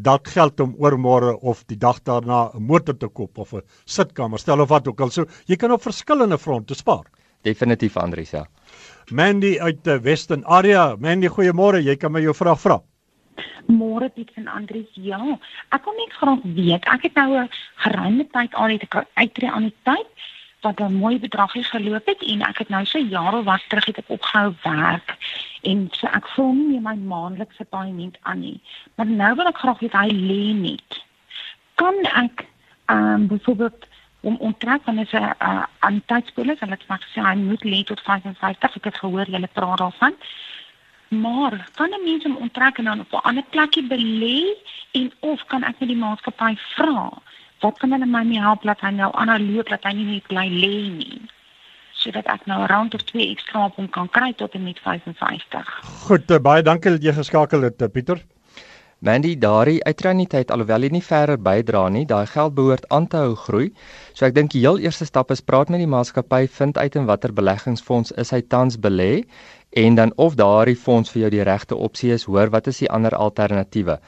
dalk 0.00 0.28
geld 0.28 0.60
om 0.60 0.74
oormôre 0.78 1.34
of 1.42 1.64
die 1.66 1.76
dag 1.76 2.00
daarna 2.04 2.50
'n 2.54 2.62
motor 2.62 2.94
te 2.94 3.08
koop 3.08 3.38
of 3.38 3.54
'n 3.54 3.62
sitkamer 3.84 4.38
stel 4.38 4.60
of 4.60 4.68
wat 4.68 4.88
ook 4.88 5.00
al. 5.00 5.10
So, 5.10 5.26
jy 5.46 5.56
kan 5.56 5.72
op 5.72 5.82
verskillende 5.82 6.38
fronte 6.38 6.74
spaar. 6.74 7.04
Definitief 7.42 7.96
Andries, 7.96 8.30
ja. 8.30 8.46
Mandy 9.10 9.58
uit 9.60 9.84
die 9.84 9.98
Western 10.00 10.44
Area. 10.44 10.96
Mandy, 10.98 11.28
goeiemôre. 11.28 11.82
Jy 11.84 11.96
kan 11.96 12.12
my 12.12 12.20
jou 12.20 12.34
vraag 12.34 12.60
vra. 12.60 12.80
Môre 13.66 14.08
Piet 14.14 14.30
en 14.36 14.48
Andries. 14.48 14.88
Ja, 14.92 15.18
ek 15.74 15.84
wil 15.84 15.96
net 15.98 16.12
graag 16.12 16.42
weet. 16.56 16.84
Ek 16.84 17.02
het 17.02 17.14
nou 17.14 17.36
'n 17.42 17.50
geruime 17.76 18.26
tyd 18.32 18.54
al 18.54 18.68
net 18.68 18.84
uittreë 19.14 19.50
aan 19.50 19.68
die 19.70 19.76
tyd. 19.82 20.08
wat 20.64 20.80
'n 20.80 20.94
mooi 20.94 21.18
bedragie 21.18 21.64
geloop 21.64 22.06
het 22.06 22.22
en 22.22 22.40
ek 22.40 22.58
het 22.58 22.68
nou 22.68 22.84
so 22.84 22.98
jare 22.98 23.42
wat 23.42 23.62
terug 23.68 23.84
het 23.84 23.98
ek 23.98 24.14
opgehou 24.16 24.54
werk 24.62 25.16
en 25.62 25.88
so 25.92 26.06
ek 26.06 26.28
voel 26.28 26.52
nie 26.52 26.68
meer 26.68 26.80
my 26.80 26.96
maandelikse 26.96 27.64
paaiement 27.64 28.16
aan 28.22 28.40
nie. 28.40 28.60
Maar 28.94 29.06
nou 29.06 29.34
wil 29.34 29.46
ek 29.46 29.58
graag 29.58 29.78
weet 29.78 29.92
hy 29.92 30.08
lê 30.08 30.44
net. 30.60 31.04
Kan 31.74 31.94
ek 32.04 32.46
ehm 32.86 33.14
um, 33.14 33.26
byvoorbeeld 33.26 33.86
om 34.24 34.36
onttrek 34.48 34.82
van 34.84 34.96
'n 35.00 35.06
uh, 35.12 35.62
aan 35.78 36.02
tydspolis 36.06 36.58
en 36.58 36.70
dit 36.70 36.86
mag 36.88 37.02
sê 37.12 37.20
hy 37.20 37.36
moet 37.36 37.64
lê 37.64 37.82
tot 37.84 38.00
55. 38.00 38.76
Ek 38.76 38.84
het 38.84 39.02
gehoor 39.02 39.28
julle 39.30 39.50
praat 39.52 39.78
daarvan. 39.78 40.14
Maar 41.08 41.68
kan 41.74 41.90
'n 41.90 42.04
mens 42.04 42.24
hom 42.24 42.36
onttrek 42.36 42.78
en 42.78 42.84
dan 42.84 43.00
op 43.00 43.12
'n 43.12 43.26
ander 43.28 43.44
plekkie 43.50 43.86
belê 43.94 44.40
en 44.92 45.12
of 45.20 45.44
kan 45.44 45.62
ek 45.62 45.78
net 45.78 45.88
die 45.88 46.02
maatskappy 46.04 46.56
vra 46.76 47.10
wat 47.60 47.78
kan 47.78 47.92
hulle 47.92 48.06
my 48.06 48.24
help 48.36 48.62
dat 48.62 48.80
hy 48.80 48.90
nou 48.90 49.10
aanhou 49.12 49.38
loop 49.38 49.68
dat 49.68 49.84
hy 49.84 49.92
nie 49.92 50.04
net 50.04 50.26
bly 50.26 50.48
lê 50.48 50.76
nie 51.00 51.20
sodat 52.04 52.26
ek 52.26 52.46
nou 52.46 52.58
'n 52.62 52.66
rand 52.66 52.94
of 52.94 53.02
2 53.02 53.30
ekstra 53.30 53.64
op 53.64 53.76
hom 53.76 53.88
kan 53.88 54.08
kry 54.08 54.32
tot 54.32 54.54
en 54.54 54.62
met 54.62 54.78
55. 54.78 55.80
Goed, 56.06 56.30
uh, 56.30 56.38
baie 56.38 56.62
dankie 56.62 56.90
dat 56.90 57.02
jy 57.02 57.12
geskakel 57.12 57.62
het, 57.62 57.82
uh, 57.82 57.88
Pieter. 57.88 58.20
Mandy, 59.00 59.34
daardie 59.38 59.82
uitreuniteit 59.84 60.50
alhoewel 60.50 60.86
jy 60.86 60.90
nie 60.94 61.02
verder 61.04 61.36
bydra 61.36 61.88
nie, 61.92 62.04
daai 62.06 62.26
geld 62.26 62.54
behoort 62.54 62.86
aan 62.88 63.06
te 63.06 63.18
hou 63.20 63.34
groei. 63.36 63.72
So 64.14 64.24
ek 64.26 64.34
dink 64.34 64.52
die 64.54 64.62
heel 64.62 64.78
eerste 64.78 65.04
stap 65.04 65.34
is 65.34 65.42
praat 65.42 65.72
met 65.72 65.82
die 65.82 65.90
maatskappy, 65.90 66.46
vind 66.46 66.78
uit 66.78 66.96
in 66.96 67.08
watter 67.10 67.34
beleggingsfonds 67.34 68.14
is 68.22 68.30
hy 68.32 68.40
tans 68.42 68.78
belê 68.80 69.24
en 69.74 69.98
dan 69.98 70.12
of 70.16 70.38
daardie 70.38 70.78
fonds 70.78 71.10
vir 71.10 71.24
jou 71.24 71.30
die 71.34 71.44
regte 71.44 71.76
opsie 71.76 72.14
is, 72.14 72.24
hoor 72.30 72.52
wat 72.54 72.70
is 72.70 72.78
die 72.84 72.90
ander 72.90 73.16
alternatiewe. 73.18 73.98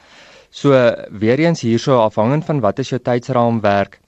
So 0.49 0.71
weer 1.11 1.43
eens 1.43 1.61
hierso 1.61 1.99
afhangend 2.01 2.45
van 2.45 2.63
wat 2.63 2.79
is 2.79 2.89
jou 2.93 2.99
tydsraamwerk. 3.03 3.99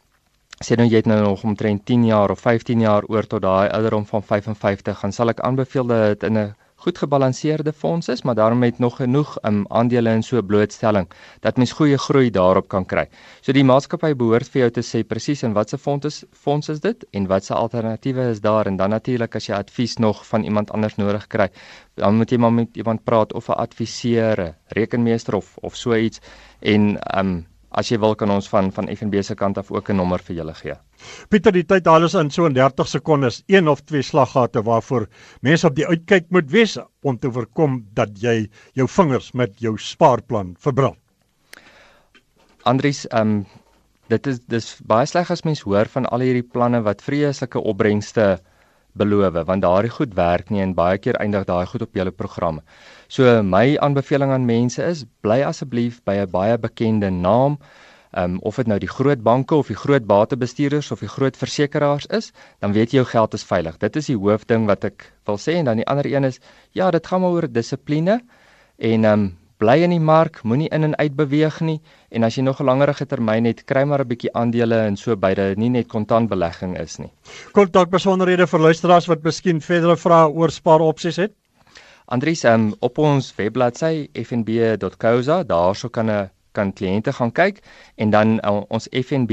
Sê 0.63 0.75
nou 0.79 0.87
jy 0.87 1.03
het 1.03 1.07
nou 1.07 1.19
nog 1.21 1.43
omtrent 1.43 1.85
10 1.85 2.07
jaar 2.07 2.31
of 2.31 2.39
15 2.39 2.81
jaar 2.81 3.05
oor 3.07 3.27
tot 3.27 3.43
daai 3.43 3.69
ouderdom 3.69 4.05
van 4.07 4.23
55, 4.23 5.01
dan 5.01 5.13
sal 5.15 5.31
ek 5.35 5.43
aanbeveel 5.43 5.87
dat 5.87 6.07
dit 6.15 6.23
in 6.31 6.37
'n 6.37 6.55
goed 6.83 6.97
gebalanseerde 6.97 7.73
fonds 7.73 8.07
is, 8.07 8.21
maar 8.23 8.35
daarom 8.35 8.63
het 8.63 8.79
nog 8.79 8.95
genoeg 8.95 9.37
um, 9.43 9.65
aandele 9.67 10.13
in 10.15 10.23
so 10.23 10.41
blootstelling 10.41 11.09
dat 11.39 11.57
mens 11.57 11.71
goeie 11.75 11.97
groei 11.97 12.29
daarop 12.31 12.67
kan 12.67 12.85
kry. 12.85 13.05
So 13.41 13.51
die 13.55 13.63
maatskappy 13.67 14.13
behoort 14.15 14.47
vir 14.53 14.61
jou 14.61 14.71
te 14.79 14.83
sê 14.85 15.03
presies 15.03 15.43
in 15.43 15.53
watter 15.57 15.77
fonds 15.77 16.07
is 16.07 16.23
fonds 16.31 16.71
is 16.71 16.79
dit 16.79 17.05
en 17.11 17.27
watse 17.27 17.53
alternatiewe 17.53 18.29
is 18.31 18.41
daar 18.41 18.71
en 18.71 18.79
dan 18.79 18.95
natuurlik 18.95 19.35
as 19.35 19.49
jy 19.49 19.59
advies 19.59 19.97
nog 19.97 20.23
van 20.31 20.43
iemand 20.43 20.71
anders 20.71 20.95
nodig 20.95 21.27
kry, 21.27 21.49
dan 21.99 22.15
moet 22.15 22.31
jy 22.31 22.39
maar 22.39 22.53
met 22.53 22.77
iemand 22.77 23.03
praat 23.03 23.33
of 23.33 23.49
'n 23.49 23.59
adviseur, 23.59 24.55
rekenmeester 24.67 25.35
of 25.35 25.57
of 25.61 25.75
so 25.75 25.95
iets 25.95 26.19
en 26.59 26.97
um 27.19 27.45
as 27.71 27.91
jy 27.91 27.99
wil 28.01 28.15
kan 28.15 28.31
ons 28.33 28.47
van 28.49 28.71
van 28.73 28.89
FNB 28.89 29.21
se 29.23 29.35
kant 29.35 29.57
af 29.57 29.71
ook 29.71 29.89
'n 29.89 29.97
nommer 29.97 30.19
vir 30.19 30.35
julle 30.35 30.53
gee. 30.53 30.75
Pieter, 31.29 31.51
die 31.51 31.63
tyd 31.63 31.85
haal 31.85 32.03
ons 32.03 32.13
in 32.13 32.29
so 32.29 32.49
30 32.49 32.87
sekondes, 32.87 33.43
een 33.47 33.67
of 33.67 33.81
twee 33.81 34.01
slaggate 34.01 34.61
waarvoor 34.63 35.07
mense 35.41 35.67
op 35.67 35.75
die 35.75 35.87
uitkyk 35.87 36.29
moet 36.29 36.51
wees 36.51 36.77
om 37.03 37.17
te 37.17 37.31
voorkom 37.31 37.85
dat 37.93 38.09
jy 38.21 38.49
jou 38.73 38.87
vingers 38.87 39.33
met 39.33 39.59
jou 39.59 39.77
spaarplan 39.77 40.55
verbrand. 40.59 40.97
Andries, 42.63 43.07
ehm 43.07 43.21
um, 43.21 43.45
dit 44.09 44.27
is 44.27 44.39
dis 44.39 44.67
baie 44.89 45.05
sleg 45.05 45.29
as 45.31 45.43
mens 45.45 45.61
hoor 45.61 45.85
van 45.85 46.05
al 46.05 46.19
hierdie 46.19 46.49
planne 46.53 46.81
wat 46.81 47.01
vreeslike 47.01 47.59
opbrengste 47.59 48.39
beloof 48.97 49.45
want 49.45 49.61
daardie 49.61 49.91
goed 49.93 50.15
werk 50.17 50.49
nie 50.49 50.61
en 50.61 50.73
baie 50.73 50.97
keer 50.97 51.19
eindig 51.21 51.45
daai 51.45 51.65
goed 51.65 51.81
op 51.85 51.93
julle 51.93 52.11
programme. 52.11 52.61
So 53.09 53.25
my 53.41 53.73
aanbeveling 53.81 54.29
aan 54.29 54.43
mense 54.45 54.83
is 54.85 54.99
bly 55.25 55.39
asseblief 55.41 55.95
by 56.05 56.13
'n 56.21 56.29
baie 56.29 56.57
bekende 56.57 57.09
naam. 57.09 57.57
Um 58.13 58.37
of 58.41 58.55
dit 58.55 58.67
nou 58.67 58.77
die 58.79 58.89
groot 58.89 59.23
banke 59.23 59.55
of 59.55 59.67
die 59.67 59.75
groot 59.75 60.05
batebestuurders 60.05 60.91
of 60.91 60.99
die 60.99 61.09
groot 61.09 61.37
versekerings 61.37 62.05
is, 62.05 62.31
dan 62.59 62.73
weet 62.73 62.91
jy 62.91 63.01
jou 63.01 63.05
geld 63.05 63.33
is 63.33 63.43
veilig. 63.43 63.77
Dit 63.77 63.95
is 63.95 64.05
die 64.05 64.17
hoofding 64.17 64.67
wat 64.67 64.83
ek 64.83 65.11
wil 65.25 65.37
sê 65.37 65.57
en 65.57 65.65
dan 65.65 65.77
die 65.77 65.87
ander 65.87 66.05
een 66.05 66.23
is 66.23 66.39
ja, 66.71 66.91
dit 66.91 67.07
gaan 67.07 67.21
maar 67.21 67.31
oor 67.31 67.47
dissipline 67.51 68.21
en 68.77 69.05
um 69.05 69.37
bly 69.57 69.81
in 69.83 69.89
die 69.89 69.99
mark, 69.99 70.43
moenie 70.43 70.69
in 70.69 70.83
en 70.83 70.95
uit 70.95 71.15
beweeg 71.15 71.59
nie 71.61 71.81
en 72.11 72.23
as 72.23 72.35
jy 72.35 72.43
nog 72.43 72.61
'n 72.61 72.65
langerige 72.65 73.05
termyn 73.05 73.45
het, 73.45 73.65
kry 73.65 73.83
maar 73.85 74.01
'n 74.01 74.07
bietjie 74.07 74.33
aandele 74.33 74.85
en 74.85 74.95
so 74.95 75.15
beide, 75.15 75.55
nie 75.57 75.69
net 75.69 75.87
kontantbelegging 75.87 76.77
is 76.77 76.99
nie. 76.99 77.11
Kontak 77.53 77.89
besonderhede 77.89 78.47
vir 78.47 78.59
luisteraars 78.59 79.07
wat 79.07 79.23
miskien 79.23 79.61
verdere 79.61 79.97
vrae 79.97 80.29
oor 80.29 80.51
spaaropsies 80.51 81.17
het. 81.17 81.33
Andries, 82.09 82.41
um, 82.43 82.71
op 82.81 82.97
ons 82.97 83.27
webbladsy 83.37 84.07
fnb.co.za, 84.17 85.43
daarso 85.45 85.89
kan 85.89 86.09
'n 86.09 86.29
kan 86.57 86.73
kliënte 86.73 87.13
gaan 87.13 87.31
kyk 87.31 87.61
en 87.97 88.09
dan 88.09 88.39
uh, 88.45 88.61
ons 88.69 88.87
FNB 88.89 89.31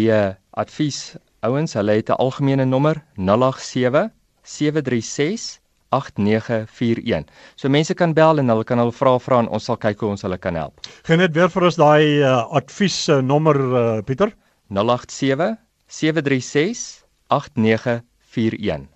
advies 0.50 1.16
ouens, 1.40 1.72
hulle 1.72 1.92
het 1.96 2.10
'n 2.10 2.20
algemene 2.20 2.64
nommer 2.64 3.02
087 3.16 4.10
736 4.42 5.60
8941. 5.88 7.24
So 7.54 7.68
mense 7.68 7.94
kan 7.94 8.12
bel 8.12 8.38
en 8.38 8.48
hulle 8.48 8.64
kan 8.64 8.78
hulle 8.78 8.92
vra 8.92 9.18
vra 9.18 9.38
en 9.38 9.48
ons 9.48 9.64
sal 9.64 9.76
kyk 9.76 10.00
hoe 10.00 10.10
ons 10.10 10.22
hulle 10.22 10.38
kan 10.38 10.54
help. 10.54 10.80
Geen 11.02 11.18
net 11.18 11.32
weer 11.34 11.48
vir 11.48 11.64
ons 11.64 11.76
daai 11.76 12.20
uh, 12.20 12.44
advies 12.60 13.08
uh, 13.08 13.22
nommer 13.22 13.56
uh, 13.56 14.02
Pieter 14.02 14.34
087 14.68 15.56
736 15.86 17.04
8941. 17.28 18.95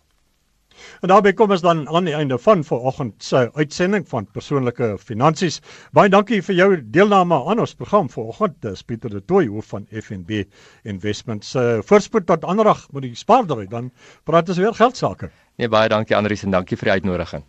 En 1.00 1.12
daarby 1.12 1.32
kom 1.32 1.50
ons 1.50 1.64
dan 1.64 1.84
aan 1.88 2.08
die 2.08 2.14
einde 2.14 2.38
van 2.38 2.64
vanoggend 2.64 3.14
se 3.24 3.50
uitsending 3.54 4.08
van 4.08 4.26
persoonlike 4.32 4.96
finansies. 4.98 5.60
Baie 5.92 6.12
dankie 6.12 6.42
vir 6.42 6.58
jou 6.58 6.70
deelname 6.82 7.38
aan 7.50 7.62
ons 7.66 7.74
program 7.74 8.10
vanoggend. 8.10 8.58
Dis 8.62 8.82
Pieter 8.82 9.10
de 9.10 9.24
Tooy 9.24 9.46
hoof 9.46 9.72
van 9.74 9.86
FNB 9.90 10.44
Investments. 10.82 11.54
Uh, 11.54 11.78
voorspoed 11.84 12.26
tot 12.26 12.44
anderdag 12.44 12.86
met 12.92 13.08
die 13.08 13.14
spaardery 13.14 13.66
dan 13.70 13.92
praat 14.24 14.48
ons 14.48 14.58
weer 14.58 14.74
geld 14.74 14.96
sake. 14.96 15.30
Nee 15.60 15.68
baie 15.68 15.88
dankie 15.92 16.16
Andrius 16.16 16.46
en 16.46 16.56
dankie 16.56 16.78
vir 16.80 16.92
die 16.92 16.98
uitnodiging. 17.00 17.44